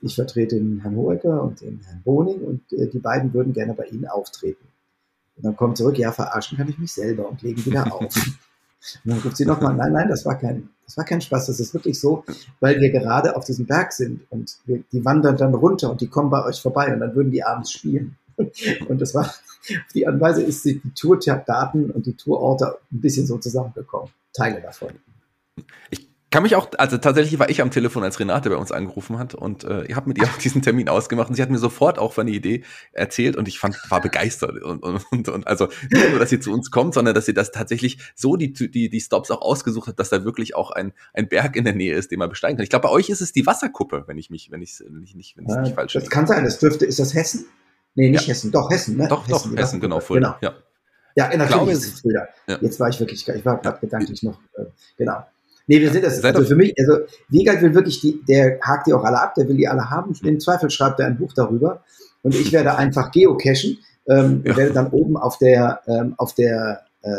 ich 0.00 0.14
vertrete 0.14 0.56
den 0.56 0.80
Herrn 0.80 0.96
Hohecker 0.96 1.42
und 1.42 1.60
den 1.60 1.80
Herrn 1.84 2.02
Boning 2.02 2.40
und 2.40 2.72
äh, 2.72 2.88
die 2.88 2.98
beiden 2.98 3.32
würden 3.32 3.52
gerne 3.52 3.74
bei 3.74 3.84
Ihnen 3.86 4.06
auftreten. 4.06 4.64
Und 5.36 5.44
dann 5.44 5.56
kommt 5.56 5.76
zurück, 5.76 5.98
ja, 5.98 6.12
verarschen 6.12 6.56
kann 6.56 6.68
ich 6.68 6.78
mich 6.78 6.92
selber 6.92 7.28
und 7.28 7.42
legen 7.42 7.64
wieder 7.64 7.92
auf. 7.92 8.14
und 9.04 9.10
dann 9.10 9.18
ruft 9.18 9.36
sie 9.36 9.44
nochmal, 9.44 9.74
nein, 9.74 9.92
nein, 9.92 10.08
das 10.08 10.24
war 10.24 10.38
kein, 10.38 10.68
das 10.84 10.96
war 10.96 11.04
kein 11.04 11.20
Spaß, 11.20 11.46
das 11.46 11.60
ist 11.60 11.74
wirklich 11.74 12.00
so, 12.00 12.24
weil 12.60 12.80
wir 12.80 12.90
gerade 12.90 13.36
auf 13.36 13.44
diesem 13.44 13.66
Berg 13.66 13.92
sind 13.92 14.20
und 14.30 14.58
wir, 14.64 14.82
die 14.92 15.04
wandern 15.04 15.36
dann 15.36 15.54
runter 15.54 15.90
und 15.90 16.00
die 16.00 16.08
kommen 16.08 16.30
bei 16.30 16.44
euch 16.44 16.60
vorbei 16.60 16.92
und 16.92 17.00
dann 17.00 17.14
würden 17.14 17.30
die 17.30 17.44
abends 17.44 17.72
spielen. 17.72 18.16
Und 18.88 19.00
das 19.00 19.14
war, 19.14 19.24
auf 19.24 19.92
die 19.94 20.06
Art 20.06 20.16
und 20.16 20.20
Weise 20.20 20.42
ist 20.42 20.62
die 20.66 20.78
Tourdaten 20.94 21.90
und 21.90 22.04
die 22.04 22.12
Tourorte 22.12 22.76
ein 22.92 23.00
bisschen 23.00 23.26
so 23.26 23.38
zusammengekommen. 23.38 24.10
Teile 24.34 24.60
davon. 24.60 24.90
Ich 25.88 26.05
kann 26.30 26.42
mich 26.42 26.56
auch, 26.56 26.68
also 26.78 26.98
tatsächlich 26.98 27.38
war 27.38 27.48
ich 27.48 27.62
am 27.62 27.70
Telefon, 27.70 28.02
als 28.02 28.18
Renate 28.18 28.50
bei 28.50 28.56
uns 28.56 28.72
angerufen 28.72 29.18
hat 29.18 29.34
und 29.34 29.62
äh, 29.64 29.84
ich 29.84 29.94
habe 29.94 30.08
mit 30.08 30.18
ihr 30.18 30.24
auch 30.24 30.38
diesen 30.38 30.60
Termin 30.60 30.88
ausgemacht 30.88 31.28
und 31.28 31.36
sie 31.36 31.42
hat 31.42 31.50
mir 31.50 31.58
sofort 31.58 31.98
auch 31.98 32.12
von 32.12 32.26
der 32.26 32.34
Idee 32.34 32.64
erzählt 32.92 33.36
und 33.36 33.46
ich 33.46 33.58
fand, 33.60 33.78
war 33.90 34.00
begeistert 34.00 34.62
und, 34.62 34.82
und, 34.82 35.04
und, 35.12 35.28
und 35.28 35.46
also 35.46 35.68
nicht 35.90 36.10
nur, 36.10 36.18
dass 36.18 36.30
sie 36.30 36.40
zu 36.40 36.52
uns 36.52 36.70
kommt, 36.70 36.94
sondern 36.94 37.14
dass 37.14 37.26
sie 37.26 37.34
das 37.34 37.52
tatsächlich 37.52 37.98
so 38.16 38.36
die, 38.36 38.52
die, 38.52 38.90
die 38.90 39.00
Stops 39.00 39.30
auch 39.30 39.40
ausgesucht 39.40 39.86
hat, 39.88 40.00
dass 40.00 40.10
da 40.10 40.24
wirklich 40.24 40.56
auch 40.56 40.72
ein, 40.72 40.92
ein 41.14 41.28
Berg 41.28 41.54
in 41.54 41.64
der 41.64 41.74
Nähe 41.74 41.94
ist, 41.94 42.10
den 42.10 42.18
man 42.18 42.28
besteigen 42.28 42.56
kann. 42.56 42.64
Ich 42.64 42.70
glaube, 42.70 42.88
bei 42.88 42.92
euch 42.92 43.08
ist 43.08 43.20
es 43.20 43.32
die 43.32 43.46
Wasserkuppe, 43.46 44.04
wenn 44.06 44.18
ich 44.18 44.28
mich, 44.30 44.50
wenn 44.50 44.62
ich 44.62 44.82
wenn 44.88 45.02
ich 45.04 45.14
nicht, 45.14 45.36
wenn 45.36 45.44
ich 45.44 45.50
Ja, 45.50 45.60
nicht 45.62 45.74
falsch 45.74 45.92
das 45.92 46.10
kann 46.10 46.26
sein, 46.26 46.44
das 46.44 46.58
dürfte, 46.58 46.86
ist 46.86 46.98
das 46.98 47.14
Hessen? 47.14 47.46
Nee, 47.94 48.10
nicht 48.10 48.22
Ja. 48.22 48.28
Hessen, 48.34 48.50
doch 48.50 48.68
Hessen, 48.70 48.96
ne? 48.96 49.06
Doch, 49.08 49.26
doch, 49.28 49.42
die 49.42 49.56
Essen, 49.56 49.56
Wasserkuppe. 49.56 49.80
genau, 49.80 50.00
Fulda. 50.00 50.38
Genau. 50.40 50.52
Ja. 50.54 50.62
Ja, 51.14 51.28
natürlich 51.28 51.48
glaube, 51.48 51.72
ist 51.72 51.84
es 51.86 52.00
Fulda. 52.00 52.28
ja. 52.46 52.58
Jetzt 52.60 52.78
war 52.78 52.90
ich 52.90 53.00
wirklich, 53.00 53.26
ich 53.26 53.44
war 53.44 53.58
gerade 53.58 53.80
gedanklich 53.80 54.22
noch, 54.22 54.38
äh, 54.58 54.64
genau. 54.98 55.24
Nee, 55.66 55.80
wir 55.80 55.90
sind 55.90 56.04
das, 56.04 56.20
Seid 56.20 56.36
also 56.36 56.46
für 56.48 56.56
mich, 56.56 56.74
also 56.78 57.04
Wiegald 57.28 57.60
will 57.62 57.74
wirklich 57.74 58.00
die, 58.00 58.22
der 58.28 58.60
hakt 58.60 58.86
die 58.86 58.92
auch 58.92 59.04
alle 59.04 59.20
ab, 59.20 59.34
der 59.34 59.48
will 59.48 59.56
die 59.56 59.66
alle 59.66 59.90
haben. 59.90 60.14
Im 60.22 60.40
Zweifel 60.40 60.70
schreibt 60.70 61.00
er 61.00 61.06
ein 61.06 61.18
Buch 61.18 61.32
darüber 61.32 61.82
und 62.22 62.34
ich 62.34 62.52
werde 62.52 62.76
einfach 62.76 63.10
geocachen, 63.10 63.78
ähm, 64.08 64.42
Ja. 64.44 64.56
werde 64.56 64.72
dann 64.72 64.90
oben 64.90 65.16
auf 65.16 65.38
der, 65.38 65.80
ähm, 65.86 66.14
auf 66.18 66.34
der, 66.34 66.82
äh, 67.02 67.10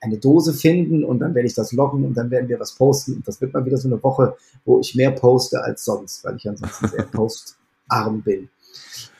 eine 0.00 0.18
Dose 0.18 0.52
finden 0.52 1.02
und 1.04 1.18
dann 1.18 1.34
werde 1.34 1.46
ich 1.46 1.54
das 1.54 1.72
loggen 1.72 2.04
und 2.04 2.14
dann 2.14 2.30
werden 2.30 2.48
wir 2.48 2.60
was 2.60 2.72
posten. 2.74 3.16
Und 3.16 3.26
das 3.26 3.40
wird 3.40 3.52
mal 3.52 3.64
wieder 3.64 3.78
so 3.78 3.88
eine 3.88 4.00
Woche, 4.02 4.36
wo 4.64 4.78
ich 4.78 4.94
mehr 4.94 5.10
poste 5.10 5.62
als 5.62 5.84
sonst, 5.84 6.24
weil 6.24 6.36
ich 6.36 6.48
ansonsten 6.48 6.88
sehr 6.88 7.02
postarm 7.12 8.22
bin. 8.22 8.48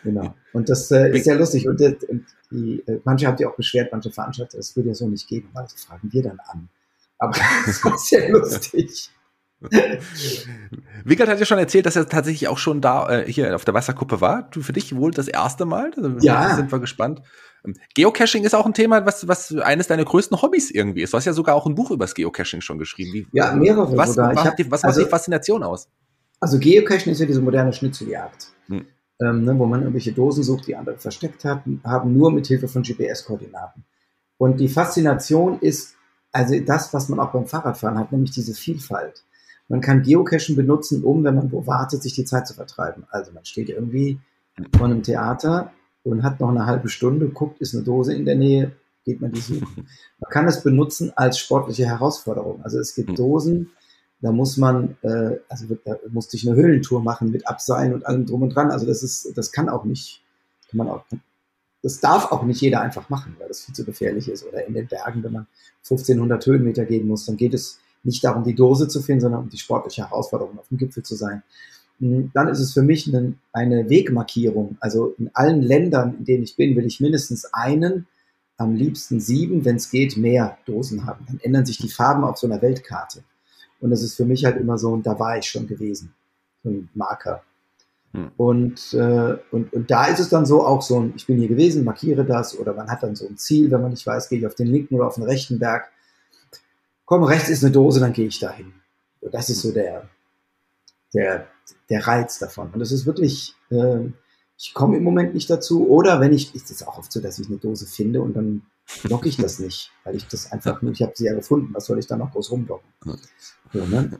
Genau. 0.04 0.34
Und 0.52 0.68
das 0.68 0.90
äh, 0.90 1.10
ist 1.16 1.24
sehr 1.24 1.36
lustig. 1.36 1.66
Und, 1.66 1.80
äh, 1.80 1.96
und 2.08 2.24
die, 2.50 2.82
äh, 2.86 3.00
manche 3.04 3.26
haben 3.26 3.36
die 3.36 3.46
auch 3.46 3.56
beschwert, 3.56 3.90
manche 3.92 4.10
Veranstalter, 4.12 4.56
das 4.58 4.76
würde 4.76 4.90
ja 4.90 4.94
so 4.94 5.08
nicht 5.08 5.26
gehen. 5.26 5.48
Also 5.54 5.76
fragen 5.76 6.08
wir 6.12 6.22
dann 6.22 6.38
an. 6.46 6.68
Aber 7.22 7.32
das 7.66 7.84
war 7.84 7.96
sehr 7.98 8.30
lustig. 8.30 9.10
Wiegald 11.04 11.30
hat 11.30 11.38
ja 11.38 11.46
schon 11.46 11.58
erzählt, 11.58 11.86
dass 11.86 11.94
er 11.94 12.08
tatsächlich 12.08 12.48
auch 12.48 12.58
schon 12.58 12.80
da 12.80 13.08
äh, 13.20 13.32
hier 13.32 13.54
auf 13.54 13.64
der 13.64 13.74
Wasserkuppe 13.74 14.20
war. 14.20 14.48
Du 14.50 14.60
für 14.62 14.72
dich 14.72 14.96
wohl 14.96 15.12
das 15.12 15.28
erste 15.28 15.64
Mal. 15.64 15.92
Da 15.96 16.16
Ja. 16.20 16.56
sind 16.56 16.72
wir 16.72 16.80
gespannt. 16.80 17.22
Ähm, 17.64 17.74
Geocaching 17.94 18.42
ist 18.42 18.54
auch 18.54 18.66
ein 18.66 18.74
Thema, 18.74 19.06
was, 19.06 19.28
was 19.28 19.54
eines 19.56 19.86
deiner 19.86 20.04
größten 20.04 20.42
Hobbys 20.42 20.70
irgendwie 20.72 21.02
ist. 21.02 21.12
Du 21.12 21.16
hast 21.16 21.26
ja 21.26 21.32
sogar 21.32 21.54
auch 21.54 21.66
ein 21.66 21.74
Buch 21.76 21.92
über 21.92 22.04
das 22.04 22.14
Geocaching 22.14 22.60
schon 22.60 22.78
geschrieben. 22.78 23.12
Wie, 23.12 23.26
Ja, 23.32 23.52
mehrere 23.54 23.96
was, 23.96 24.14
sogar. 24.14 24.32
Ich 24.32 24.36
Was, 24.38 24.44
hab- 24.44 24.50
macht 24.50 24.58
die, 24.58 24.70
was 24.70 24.82
also- 24.84 25.00
macht 25.00 25.06
die 25.06 25.10
Faszination 25.10 25.62
aus? 25.62 25.88
Also 26.40 26.58
Geocachen 26.58 27.12
ist 27.12 27.20
ja 27.20 27.26
diese 27.26 27.40
moderne 27.40 27.72
Schnitzeljagd, 27.72 28.48
Hm. 28.66 28.84
ähm, 29.20 29.44
ne, 29.44 29.56
wo 29.56 29.64
man 29.66 29.82
irgendwelche 29.82 30.10
Dosen 30.10 30.42
sucht, 30.42 30.66
die 30.66 30.74
andere 30.74 30.98
versteckt 30.98 31.44
hat, 31.44 31.62
haben, 31.84 32.12
nur 32.12 32.32
mit 32.32 32.48
Hilfe 32.48 32.66
von 32.66 32.82
GPS-Koordinaten. 32.82 33.84
Und 34.38 34.58
die 34.58 34.68
Faszination 34.68 35.60
ist 35.60 35.94
also 36.32 36.58
das, 36.60 36.92
was 36.92 37.08
man 37.08 37.20
auch 37.20 37.32
beim 37.32 37.46
Fahrradfahren 37.46 37.98
hat, 37.98 38.12
nämlich 38.12 38.30
diese 38.30 38.54
Vielfalt. 38.54 39.24
Man 39.68 39.80
kann 39.80 40.02
Geocachen 40.02 40.56
benutzen, 40.56 41.04
um, 41.04 41.24
wenn 41.24 41.34
man 41.34 41.52
wo 41.52 41.66
wartet, 41.66 42.02
sich 42.02 42.14
die 42.14 42.24
Zeit 42.24 42.46
zu 42.46 42.54
vertreiben. 42.54 43.04
Also 43.10 43.32
man 43.32 43.44
steht 43.44 43.68
irgendwie 43.68 44.18
vor 44.76 44.86
einem 44.86 45.02
Theater 45.02 45.72
und 46.02 46.22
hat 46.22 46.40
noch 46.40 46.50
eine 46.50 46.66
halbe 46.66 46.88
Stunde, 46.88 47.28
guckt, 47.28 47.60
ist 47.60 47.74
eine 47.74 47.84
Dose 47.84 48.14
in 48.14 48.24
der 48.24 48.34
Nähe, 48.34 48.72
geht 49.04 49.20
man 49.20 49.32
die 49.32 49.40
suchen. 49.40 49.88
Man 50.20 50.30
kann 50.30 50.46
es 50.46 50.62
benutzen 50.62 51.12
als 51.16 51.38
sportliche 51.38 51.86
Herausforderung. 51.86 52.62
Also 52.62 52.78
es 52.78 52.94
gibt 52.94 53.10
Mhm. 53.10 53.14
Dosen, 53.14 53.70
da 54.20 54.30
muss 54.30 54.56
man, 54.56 54.96
äh, 55.02 55.38
also 55.48 55.76
da 55.84 55.96
musste 56.10 56.36
ich 56.36 56.46
eine 56.46 56.56
Höhlentour 56.56 57.02
machen 57.02 57.30
mit 57.30 57.46
Abseilen 57.46 57.94
und 57.94 58.06
allem 58.06 58.26
drum 58.26 58.42
und 58.42 58.54
dran. 58.54 58.70
Also 58.70 58.86
das 58.86 59.02
ist, 59.02 59.36
das 59.36 59.52
kann 59.52 59.68
auch 59.68 59.84
nicht, 59.84 60.22
kann 60.70 60.78
man 60.78 60.88
auch, 60.88 61.04
das 61.82 62.00
darf 62.00 62.30
auch 62.30 62.44
nicht 62.44 62.60
jeder 62.60 62.80
einfach 62.80 63.08
machen, 63.10 63.36
weil 63.38 63.48
das 63.48 63.62
viel 63.62 63.74
zu 63.74 63.84
gefährlich 63.84 64.28
ist. 64.28 64.46
Oder 64.46 64.66
in 64.66 64.74
den 64.74 64.86
Bergen, 64.86 65.22
wenn 65.24 65.32
man 65.32 65.46
1500 65.82 66.46
Höhenmeter 66.46 66.84
gehen 66.84 67.08
muss, 67.08 67.26
dann 67.26 67.36
geht 67.36 67.54
es 67.54 67.78
nicht 68.04 68.24
darum, 68.24 68.44
die 68.44 68.54
Dose 68.54 68.88
zu 68.88 69.02
finden, 69.02 69.22
sondern 69.22 69.42
um 69.42 69.48
die 69.48 69.58
sportliche 69.58 70.08
Herausforderung, 70.08 70.58
auf 70.58 70.68
dem 70.68 70.78
Gipfel 70.78 71.02
zu 71.02 71.16
sein. 71.16 71.42
Mm, 71.98 72.26
Dann 72.34 72.48
ist 72.48 72.60
es 72.60 72.72
für 72.72 72.82
mich 72.82 73.08
eine, 73.08 73.34
eine 73.52 73.88
Wegmarkierung. 73.90 74.76
Also 74.80 75.14
in 75.18 75.30
allen 75.34 75.62
Ländern, 75.62 76.16
in 76.18 76.24
denen 76.24 76.44
ich 76.44 76.56
bin, 76.56 76.76
will 76.76 76.86
ich 76.86 77.00
mindestens 77.00 77.46
einen, 77.52 78.06
am 78.58 78.74
liebsten 78.74 79.20
sieben, 79.20 79.64
wenn 79.64 79.76
es 79.76 79.90
geht, 79.90 80.16
mehr 80.16 80.58
Dosen 80.66 81.06
haben. 81.06 81.24
Dann 81.26 81.40
ändern 81.42 81.66
sich 81.66 81.78
die 81.78 81.88
Farben 81.88 82.22
auf 82.22 82.38
so 82.38 82.46
einer 82.46 82.62
Weltkarte. 82.62 83.24
Und 83.80 83.90
das 83.90 84.02
ist 84.02 84.14
für 84.14 84.24
mich 84.24 84.44
halt 84.44 84.56
immer 84.56 84.78
so, 84.78 84.90
und 84.90 85.04
da 85.04 85.18
war 85.18 85.38
ich 85.38 85.46
schon 85.46 85.66
gewesen. 85.66 86.14
So 86.62 86.70
ein 86.70 86.88
Marker. 86.94 87.42
Hm. 88.12 88.30
Und, 88.36 88.94
äh, 88.94 89.38
und, 89.50 89.72
und 89.72 89.90
da 89.90 90.06
ist 90.06 90.20
es 90.20 90.28
dann 90.28 90.46
so 90.46 90.64
auch 90.66 90.82
so 90.82 91.00
ein, 91.00 91.14
ich 91.16 91.26
bin 91.26 91.38
hier 91.38 91.48
gewesen, 91.48 91.84
markiere 91.84 92.24
das, 92.24 92.58
oder 92.58 92.74
man 92.74 92.88
hat 92.88 93.02
dann 93.02 93.16
so 93.16 93.26
ein 93.26 93.38
Ziel, 93.38 93.70
wenn 93.70 93.80
man 93.80 93.90
nicht 93.90 94.06
weiß, 94.06 94.28
gehe 94.28 94.38
ich 94.38 94.46
auf 94.46 94.54
den 94.54 94.68
linken 94.68 94.96
oder 94.96 95.06
auf 95.06 95.14
den 95.14 95.24
rechten 95.24 95.58
Berg. 95.58 95.90
Komm, 97.04 97.24
rechts 97.24 97.48
ist 97.48 97.64
eine 97.64 97.72
Dose, 97.72 98.00
dann 98.00 98.12
gehe 98.12 98.26
ich 98.26 98.38
dahin. 98.38 98.72
Und 99.20 99.32
das 99.32 99.48
ist 99.48 99.62
so 99.62 99.72
der, 99.72 100.08
der, 101.14 101.46
der 101.88 102.06
Reiz 102.06 102.38
davon. 102.38 102.70
Und 102.72 102.80
das 102.80 102.92
ist 102.92 103.06
wirklich, 103.06 103.54
äh, 103.70 104.10
ich 104.58 104.74
komme 104.74 104.96
im 104.96 105.04
Moment 105.04 105.34
nicht 105.34 105.48
dazu. 105.48 105.88
Oder 105.88 106.20
wenn 106.20 106.32
ich, 106.32 106.54
ist 106.54 106.70
es 106.70 106.86
auch 106.86 106.98
oft 106.98 107.12
so, 107.12 107.20
dass 107.20 107.38
ich 107.38 107.48
eine 107.48 107.56
Dose 107.56 107.86
finde 107.86 108.20
und 108.20 108.34
dann 108.34 108.62
locke 109.04 109.28
ich 109.28 109.36
das 109.36 109.58
nicht, 109.58 109.90
weil 110.04 110.16
ich 110.16 110.26
das 110.28 110.52
einfach 110.52 110.82
nur, 110.82 110.92
ich 110.92 111.02
habe 111.02 111.12
sie 111.14 111.24
ja 111.24 111.34
gefunden, 111.34 111.72
was 111.72 111.86
soll 111.86 111.98
ich 111.98 112.06
da 112.06 112.16
noch 112.16 112.32
groß 112.32 112.50
rumlocken? 112.50 112.88
So, 113.72 113.86
ne? 113.86 114.18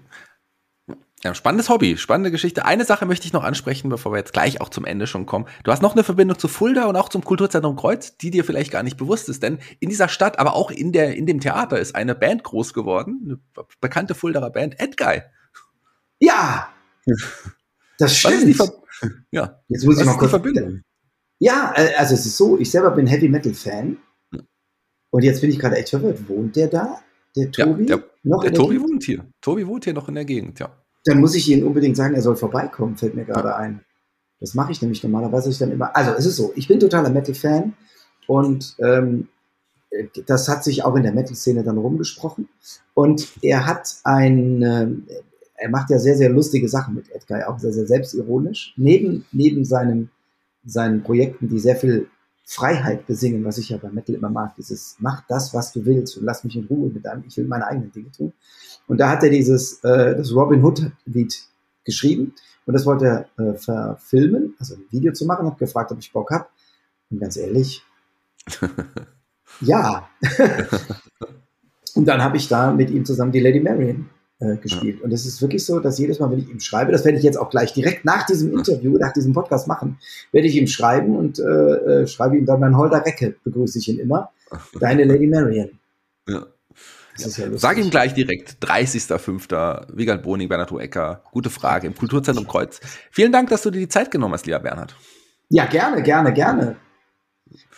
Ja, 1.25 1.35
spannendes 1.37 1.69
Hobby, 1.69 1.97
spannende 1.99 2.33
Geschichte. 2.33 2.65
Eine 2.65 2.85
Sache 2.85 3.07
möchte 3.07 3.27
ich 3.27 3.33
noch 3.33 3.45
ansprechen, 3.45 3.89
bevor 3.89 4.13
wir 4.13 4.19
jetzt 4.19 4.33
gleich 4.33 4.61
auch 4.61 4.71
zum 4.71 4.85
Ende 4.85 5.07
schon 5.07 5.25
kommen. 5.25 5.47
Du 5.63 5.71
hast 5.71 5.81
noch 5.81 5.93
eine 5.93 6.03
Verbindung 6.03 6.37
zu 6.37 6.49
Fulda 6.49 6.87
und 6.87 6.97
auch 6.97 7.09
zum 7.09 7.23
Kulturzentrum 7.25 7.77
Kreuz, 7.77 8.17
die 8.17 8.33
dir 8.33 8.45
vielleicht 8.45 8.73
gar 8.73 8.83
nicht 8.83 8.97
bewusst 8.97 9.29
ist, 9.29 9.43
denn 9.45 9.59
in 9.79 9.89
dieser 9.89 10.09
Stadt, 10.09 10.41
aber 10.41 10.55
auch 10.55 10.73
in 10.73 10.91
der 10.91 11.15
in 11.17 11.27
dem 11.27 11.39
Theater 11.39 11.79
ist 11.79 11.95
eine 11.95 12.17
Band 12.17 12.43
groß 12.43 12.75
geworden, 12.75 13.21
eine 13.25 13.67
bekannte 13.81 14.17
Fuldaer 14.17 14.51
Band, 14.51 14.81
Edguy. 14.81 15.23
Ja, 16.19 16.69
das 17.99 18.25
Was 18.25 18.33
ist 18.33 18.47
die 18.47 18.55
stimmt. 18.55 18.73
Ja, 19.31 19.61
Jetzt 19.69 19.85
muss 19.85 19.97
was 19.97 20.03
ich 20.03 20.07
mal 20.07 20.17
kurz 20.19 20.31
Verbindung? 20.31 20.83
Ja, 21.39 21.73
äh, 21.77 21.95
also 21.97 22.15
es 22.15 22.27
ist 22.27 22.37
so, 22.37 22.59
ich 22.59 22.71
selber 22.71 22.91
bin 22.93 23.07
Heavy 23.07 23.29
Metal 23.29 23.55
Fan. 23.55 23.97
Ja. 24.33 24.41
Und 25.11 25.23
jetzt 25.25 25.41
bin 25.41 25.51
ich 25.51 25.59
gerade 25.59 25.77
echt 25.77 25.91
verwirrt. 25.91 26.29
Wohnt 26.29 26.55
der 26.57 26.69
da? 26.69 27.01
Der 27.37 27.45
Ja, 27.57 27.65
Tobi? 27.67 27.87
der- 27.87 28.05
noch 28.23 28.41
Der 28.43 28.51
in 28.51 28.55
Tobi 28.57 28.81
wohnt 28.81 29.03
hier. 29.05 29.27
Tobi 29.41 29.67
wohnt 29.67 29.85
hier 29.85 29.95
noch 29.95 30.09
in 30.09 30.15
der 30.15 30.25
Gegend, 30.25 30.61
ja. 30.61 30.82
Dann 31.05 31.21
muss 31.21 31.35
ich 31.35 31.49
Ihnen 31.49 31.65
unbedingt 31.65 31.97
sagen, 31.97 32.15
er 32.15 32.23
soll 32.23 32.37
vorbeikommen, 32.37 32.97
fällt 32.97 33.15
mir 33.15 33.25
gerade 33.25 33.57
ein. 33.57 33.81
Das 34.41 34.55
mache 34.55 34.73
ich 34.73 34.83
nämlich 34.83 35.03
normalerweise 35.03 35.51
ich 35.51 35.59
dann 35.59 35.71
immer. 35.71 35.95
Also 35.97 36.13
es 36.13 36.27
ist 36.27 36.37
so, 36.37 36.53
ich 36.57 36.67
bin 36.67 36.81
totaler 36.81 37.11
Metal-Fan 37.11 37.75
und 38.27 38.77
ähm, 38.81 39.29
äh, 39.91 40.07
das 40.27 40.49
hat 40.49 40.65
sich 40.65 40.85
auch 40.85 40.97
in 40.97 41.05
der 41.05 41.13
Metal-Szene 41.13 41.63
dann 41.63 41.79
rumgesprochen. 41.79 42.49
Und 42.95 43.29
er 43.43 43.67
hat 43.67 43.97
ein, 44.05 44.63
ähm, 44.63 45.07
er 45.55 45.71
macht 45.71 45.91
ja 45.91 45.99
sehr, 45.99 46.17
sehr 46.17 46.31
lustige 46.31 46.69
Sachen 46.69 46.95
mit 46.95 47.11
Edguy, 47.11 47.45
auch 47.45 47.59
sehr, 47.59 47.73
sehr 47.73 47.87
selbstironisch. 47.87 48.75
Neben, 48.77 49.25
neben 49.33 49.65
seinem, 49.65 50.09
seinen 50.65 51.03
Projekten, 51.03 51.49
die 51.49 51.61
sehr 51.61 51.77
viel 51.77 52.09
Freiheit 52.45 53.07
besingen, 53.07 53.45
was 53.45 53.59
ich 53.59 53.69
ja 53.69 53.79
bei 53.79 53.91
Metal 53.91 54.15
immer 54.15 54.29
mag, 54.29 54.57
dieses 54.57 54.97
mach 54.99 55.25
das, 55.29 55.55
was 55.55 55.73
du 55.73 55.85
willst 55.85 56.19
und 56.19 56.25
lass 56.25 56.45
mich 56.45 56.57
in 56.57 56.67
Ruhe 56.67 56.91
mit 56.91 57.05
deinem, 57.05 57.25
ich 57.27 57.37
will 57.37 57.47
meine 57.47 57.67
eigenen 57.67 57.93
Dinge 57.93 58.11
tun. 58.11 58.33
Und 58.87 58.99
da 58.99 59.11
hat 59.11 59.23
er 59.23 59.31
dieses, 59.31 59.83
äh, 59.85 60.17
das 60.17 60.35
Robin 60.35 60.63
Hood 60.65 60.91
Lied 61.07 61.35
geschrieben 61.85 62.35
und 62.67 62.75
das 62.75 62.87
wollte 62.87 63.29
er 63.37 63.45
äh, 63.45 63.55
verfilmen, 63.55 64.55
also 64.59 64.75
ein 64.75 64.85
Video 64.91 65.13
zu 65.13 65.27
machen, 65.27 65.47
hat 65.47 65.59
gefragt, 65.59 65.91
ob 65.93 65.99
ich 65.99 66.13
Bock 66.13 66.31
hab. 66.31 66.51
Und 67.11 67.21
ganz 67.21 67.37
ehrlich, 67.37 67.83
ja. 69.61 70.09
und 71.95 72.07
dann 72.07 72.23
habe 72.23 72.37
ich 72.37 72.49
da 72.49 72.73
mit 72.73 72.91
ihm 72.91 73.05
zusammen 73.05 73.33
die 73.33 73.41
Lady 73.41 73.61
Marian 73.61 74.09
äh, 74.39 74.57
gespielt. 74.57 75.03
Und 75.03 75.13
es 75.13 75.27
ist 75.27 75.43
wirklich 75.43 75.65
so, 75.65 75.81
dass 75.81 75.99
jedes 75.99 76.21
Mal, 76.21 76.31
wenn 76.31 76.39
ich 76.39 76.49
ihm 76.49 76.61
schreibe, 76.61 76.93
das 76.93 77.05
werde 77.05 77.19
ich 77.19 77.25
jetzt 77.25 77.37
auch 77.37 77.51
gleich 77.51 77.73
direkt 77.73 78.05
nach 78.05 78.25
diesem 78.27 78.53
Interview, 78.53 78.97
nach 78.97 79.13
diesem 79.13 79.33
Podcast 79.33 79.67
machen, 79.69 79.99
werde 80.31 80.49
ich 80.49 80.57
ihm 80.57 80.67
schreiben 80.67 81.17
und 81.17 81.39
äh, 81.39 81.43
äh, 81.43 82.07
schreibe 82.07 82.37
ihm 82.37 82.47
dann 82.47 82.61
mein 82.61 82.77
Holder 82.77 83.05
Recke, 83.05 83.37
begrüße 83.45 83.79
ich 83.79 83.89
ihn 83.89 83.99
immer. 83.99 84.31
Deine 84.81 85.05
Lady 85.05 85.27
Marian. 85.27 85.71
ja. 86.29 86.47
Ja. 87.19 87.59
Sag 87.59 87.77
ihm 87.79 87.91
gleich 87.91 88.15
direkt, 88.15 88.65
30.05. 88.65 89.97
Wiegald 89.97 90.23
Boning, 90.23 90.49
Bernhard 90.49 90.73
Ecker. 90.73 91.23
Gute 91.31 91.51
Frage 91.51 91.87
im 91.87 91.95
Kulturzentrum 91.95 92.47
Kreuz. 92.47 92.81
Vielen 93.11 93.33
Dank, 93.33 93.51
dass 93.51 93.63
du 93.63 93.71
dir 93.71 93.81
die 93.81 93.89
Zeit 93.89 94.11
genommen 94.11 94.35
hast, 94.35 94.47
lieber 94.47 94.61
Bernhard. 94.61 94.97
Ja, 95.51 95.67
gerne, 95.67 96.03
gerne, 96.03 96.33
gerne. 96.33 96.77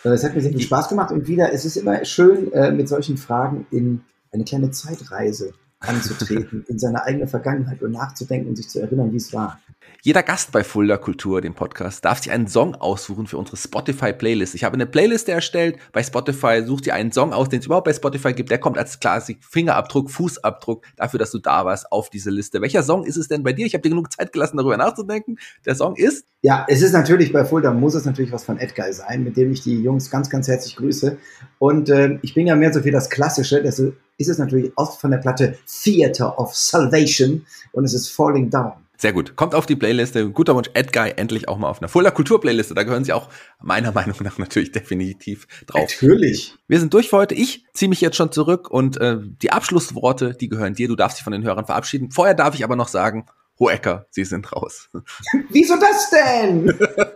Äh, 0.03 0.09
Es 0.09 0.23
hat 0.23 0.35
mir 0.35 0.41
sehr 0.41 0.51
viel 0.51 0.61
Spaß 0.61 0.87
gemacht 0.87 1.11
und 1.11 1.27
wieder, 1.27 1.51
es 1.51 1.65
ist 1.65 1.75
immer 1.75 2.05
schön, 2.05 2.51
äh, 2.53 2.71
mit 2.71 2.87
solchen 2.87 3.17
Fragen 3.17 3.67
in 3.71 4.01
eine 4.31 4.45
kleine 4.45 4.71
Zeitreise 4.71 5.53
anzutreten, 5.79 6.65
in 6.67 6.79
seine 6.79 7.03
eigene 7.03 7.27
Vergangenheit 7.27 7.81
und 7.81 7.91
nachzudenken 7.91 8.49
und 8.49 8.55
sich 8.55 8.69
zu 8.69 8.79
erinnern, 8.79 9.11
wie 9.11 9.17
es 9.17 9.33
war. 9.33 9.59
Jeder 10.01 10.23
Gast 10.23 10.51
bei 10.51 10.63
Fulda 10.63 10.97
Kultur, 10.97 11.41
dem 11.41 11.55
Podcast, 11.55 12.05
darf 12.05 12.21
sich 12.21 12.31
einen 12.31 12.47
Song 12.47 12.75
aussuchen 12.75 13.25
für 13.25 13.37
unsere 13.37 13.57
Spotify-Playlist. 13.57 14.53
Ich 14.53 14.63
habe 14.63 14.75
eine 14.75 14.85
Playliste 14.85 15.31
erstellt 15.31 15.77
bei 15.93 16.03
Spotify. 16.03 16.63
Such 16.63 16.81
dir 16.81 16.93
einen 16.93 17.11
Song 17.11 17.33
aus, 17.33 17.49
den 17.49 17.59
es 17.59 17.65
überhaupt 17.65 17.85
bei 17.85 17.93
Spotify 17.93 18.33
gibt. 18.33 18.51
Der 18.51 18.59
kommt 18.59 18.77
als 18.77 18.99
Klassik, 18.99 19.43
Fingerabdruck, 19.43 20.11
Fußabdruck 20.11 20.85
dafür, 20.95 21.17
dass 21.17 21.31
du 21.31 21.39
da 21.39 21.65
warst 21.65 21.91
auf 21.91 22.09
diese 22.09 22.29
Liste. 22.29 22.61
Welcher 22.61 22.83
Song 22.83 23.03
ist 23.03 23.17
es 23.17 23.27
denn 23.27 23.41
bei 23.41 23.53
dir? 23.53 23.65
Ich 23.65 23.73
habe 23.73 23.81
dir 23.81 23.89
genug 23.89 24.11
Zeit 24.11 24.31
gelassen, 24.31 24.57
darüber 24.57 24.77
nachzudenken. 24.77 25.37
Der 25.65 25.75
Song 25.75 25.95
ist? 25.95 26.25
Ja, 26.41 26.65
es 26.67 26.83
ist 26.83 26.93
natürlich 26.93 27.33
bei 27.33 27.43
Fulda, 27.43 27.73
muss 27.73 27.95
es 27.95 28.05
natürlich 28.05 28.31
was 28.31 28.43
von 28.43 28.59
Edguy 28.59 28.93
sein, 28.93 29.23
mit 29.23 29.37
dem 29.37 29.51
ich 29.51 29.61
die 29.61 29.81
Jungs 29.81 30.11
ganz, 30.11 30.29
ganz 30.29 30.47
herzlich 30.47 30.75
grüße. 30.75 31.17
Und 31.57 31.89
äh, 31.89 32.19
ich 32.21 32.35
bin 32.35 32.45
ja 32.45 32.55
mehr 32.55 32.71
so 32.71 32.81
für 32.81 32.91
das 32.91 33.09
Klassische. 33.09 33.63
Das 33.63 33.81
ist 34.17 34.29
es 34.29 34.37
natürlich 34.37 34.71
oft 34.75 34.99
von 34.99 35.11
der 35.11 35.17
Platte 35.17 35.57
Theater 35.83 36.39
of 36.39 36.55
Salvation 36.55 37.45
und 37.71 37.85
es 37.85 37.93
ist 37.93 38.09
Falling 38.09 38.49
Down. 38.49 38.73
Sehr 38.97 39.11
gut. 39.11 39.35
Kommt 39.35 39.55
auf 39.55 39.65
die 39.65 39.75
Playliste. 39.75 40.29
Guter 40.31 40.55
Wunsch, 40.55 40.69
Edguy 40.73 41.11
endlich 41.17 41.49
auch 41.49 41.57
mal 41.57 41.67
auf 41.67 41.81
einer 41.81 41.89
Fuller 41.89 42.11
Kultur-Playliste. 42.11 42.73
Da 42.73 42.83
gehören 42.83 43.03
sie 43.03 43.13
auch 43.13 43.29
meiner 43.61 43.91
Meinung 43.93 44.15
nach 44.21 44.37
natürlich 44.37 44.71
definitiv 44.71 45.47
drauf. 45.67 45.81
Natürlich. 45.81 46.55
Wir 46.67 46.79
sind 46.79 46.93
durch 46.93 47.09
für 47.09 47.17
heute. 47.17 47.35
Ich 47.35 47.65
ziehe 47.73 47.89
mich 47.89 48.01
jetzt 48.01 48.15
schon 48.15 48.31
zurück 48.31 48.69
und 48.69 48.97
äh, 48.97 49.17
die 49.21 49.51
Abschlussworte, 49.51 50.33
die 50.33 50.47
gehören 50.47 50.75
dir. 50.75 50.87
Du 50.87 50.95
darfst 50.95 51.17
dich 51.17 51.23
von 51.23 51.33
den 51.33 51.43
Hörern 51.43 51.65
verabschieden. 51.65 52.11
Vorher 52.11 52.35
darf 52.35 52.55
ich 52.55 52.63
aber 52.63 52.75
noch 52.75 52.87
sagen, 52.87 53.25
Hohecker, 53.59 54.05
Sie 54.11 54.25
sind 54.25 54.51
raus. 54.51 54.89
Wieso 55.49 55.75
das 55.75 56.09
denn? 56.09 56.73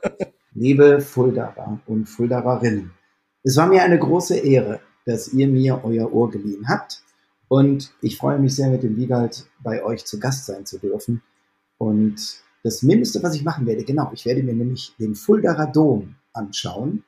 Liebe 0.53 0.99
Fuldaer 0.99 1.79
und 1.85 2.05
Fuldaerinnen, 2.07 2.91
es 3.43 3.55
war 3.55 3.67
mir 3.67 3.83
eine 3.83 3.99
große 3.99 4.37
Ehre, 4.37 4.81
dass 5.09 5.33
ihr 5.33 5.47
mir 5.47 5.81
euer 5.83 6.13
Ohr 6.13 6.29
geliehen 6.29 6.67
habt. 6.69 7.01
Und 7.47 7.91
ich 8.01 8.17
freue 8.17 8.37
mich 8.37 8.55
sehr, 8.55 8.69
mit 8.69 8.83
dem 8.83 8.95
Wiegald 8.95 9.47
bei 9.63 9.83
euch 9.83 10.05
zu 10.05 10.19
Gast 10.19 10.45
sein 10.45 10.67
zu 10.67 10.77
dürfen. 10.77 11.23
Und 11.79 12.43
das 12.63 12.83
Mindeste, 12.83 13.23
was 13.23 13.33
ich 13.33 13.43
machen 13.43 13.65
werde, 13.65 13.83
genau, 13.83 14.11
ich 14.13 14.25
werde 14.25 14.43
mir 14.43 14.53
nämlich 14.53 14.93
den 14.99 15.15
Fuldaer 15.15 15.65
Dom 15.65 16.15
anschauen, 16.33 17.03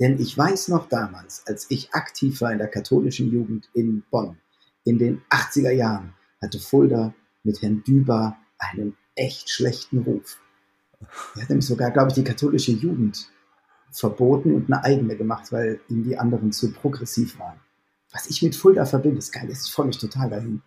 denn 0.00 0.18
ich 0.18 0.36
weiß 0.36 0.66
noch 0.68 0.88
damals, 0.88 1.46
als 1.46 1.66
ich 1.70 1.94
aktiv 1.94 2.40
war 2.40 2.50
in 2.50 2.58
der 2.58 2.66
katholischen 2.66 3.30
Jugend 3.30 3.70
in 3.72 4.02
Bonn, 4.10 4.36
in 4.82 4.98
den 4.98 5.22
80er 5.30 5.70
Jahren, 5.70 6.12
hatte 6.42 6.58
Fulda 6.58 7.14
mit 7.44 7.62
Herrn 7.62 7.84
Düber 7.84 8.36
einen 8.58 8.96
echt 9.14 9.48
schlechten 9.48 9.98
Ruf. 9.98 10.40
Er 11.36 11.42
hat 11.42 11.50
nämlich 11.50 11.66
sogar, 11.66 11.92
glaube 11.92 12.08
ich, 12.08 12.14
die 12.14 12.24
katholische 12.24 12.72
Jugend 12.72 13.28
verboten 13.94 14.54
und 14.54 14.72
eine 14.72 14.84
eigene 14.84 15.16
gemacht, 15.16 15.52
weil 15.52 15.80
ihm 15.88 16.04
die 16.04 16.18
anderen 16.18 16.52
zu 16.52 16.72
progressiv 16.72 17.38
waren. 17.38 17.58
Was 18.12 18.26
ich 18.26 18.42
mit 18.42 18.54
Fulda 18.54 18.84
verbinde, 18.84 19.18
ist 19.18 19.32
geil. 19.32 19.48
Ich 19.50 19.70
freue 19.70 19.86
mich 19.86 19.98
total 19.98 20.30
dahin. 20.30 20.62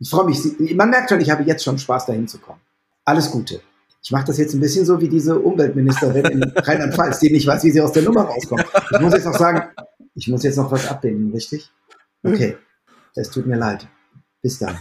Ich 0.00 0.10
freue 0.10 0.26
mich, 0.26 0.74
man 0.74 0.90
merkt 0.90 1.10
schon, 1.10 1.20
ich 1.20 1.30
habe 1.30 1.42
jetzt 1.42 1.64
schon 1.64 1.78
Spaß 1.78 2.06
dahin 2.06 2.28
zu 2.28 2.38
kommen 2.38 2.60
alles 3.08 3.30
Gute. 3.30 3.62
Ich 4.02 4.12
mache 4.12 4.26
das 4.26 4.38
jetzt 4.38 4.54
ein 4.54 4.60
bisschen 4.60 4.84
so 4.84 5.00
wie 5.00 5.08
diese 5.08 5.38
Umweltministerin 5.38 6.26
in 6.26 6.42
Rheinland-Pfalz, 6.42 7.18
die 7.20 7.32
nicht 7.32 7.46
weiß, 7.46 7.64
wie 7.64 7.70
sie 7.70 7.80
aus 7.80 7.92
der 7.92 8.02
Nummer 8.02 8.22
rauskommt. 8.22 8.64
Ich 8.92 9.00
muss 9.00 9.12
jetzt 9.12 9.24
noch 9.24 9.36
sagen, 9.36 9.62
ich 10.14 10.28
muss 10.28 10.42
jetzt 10.44 10.56
noch 10.56 10.70
was 10.70 10.86
abbinden, 10.88 11.32
richtig? 11.32 11.70
Okay, 12.22 12.56
es 13.16 13.30
tut 13.30 13.46
mir 13.46 13.56
leid. 13.56 13.88
Bis 14.42 14.58
dann. 14.58 14.78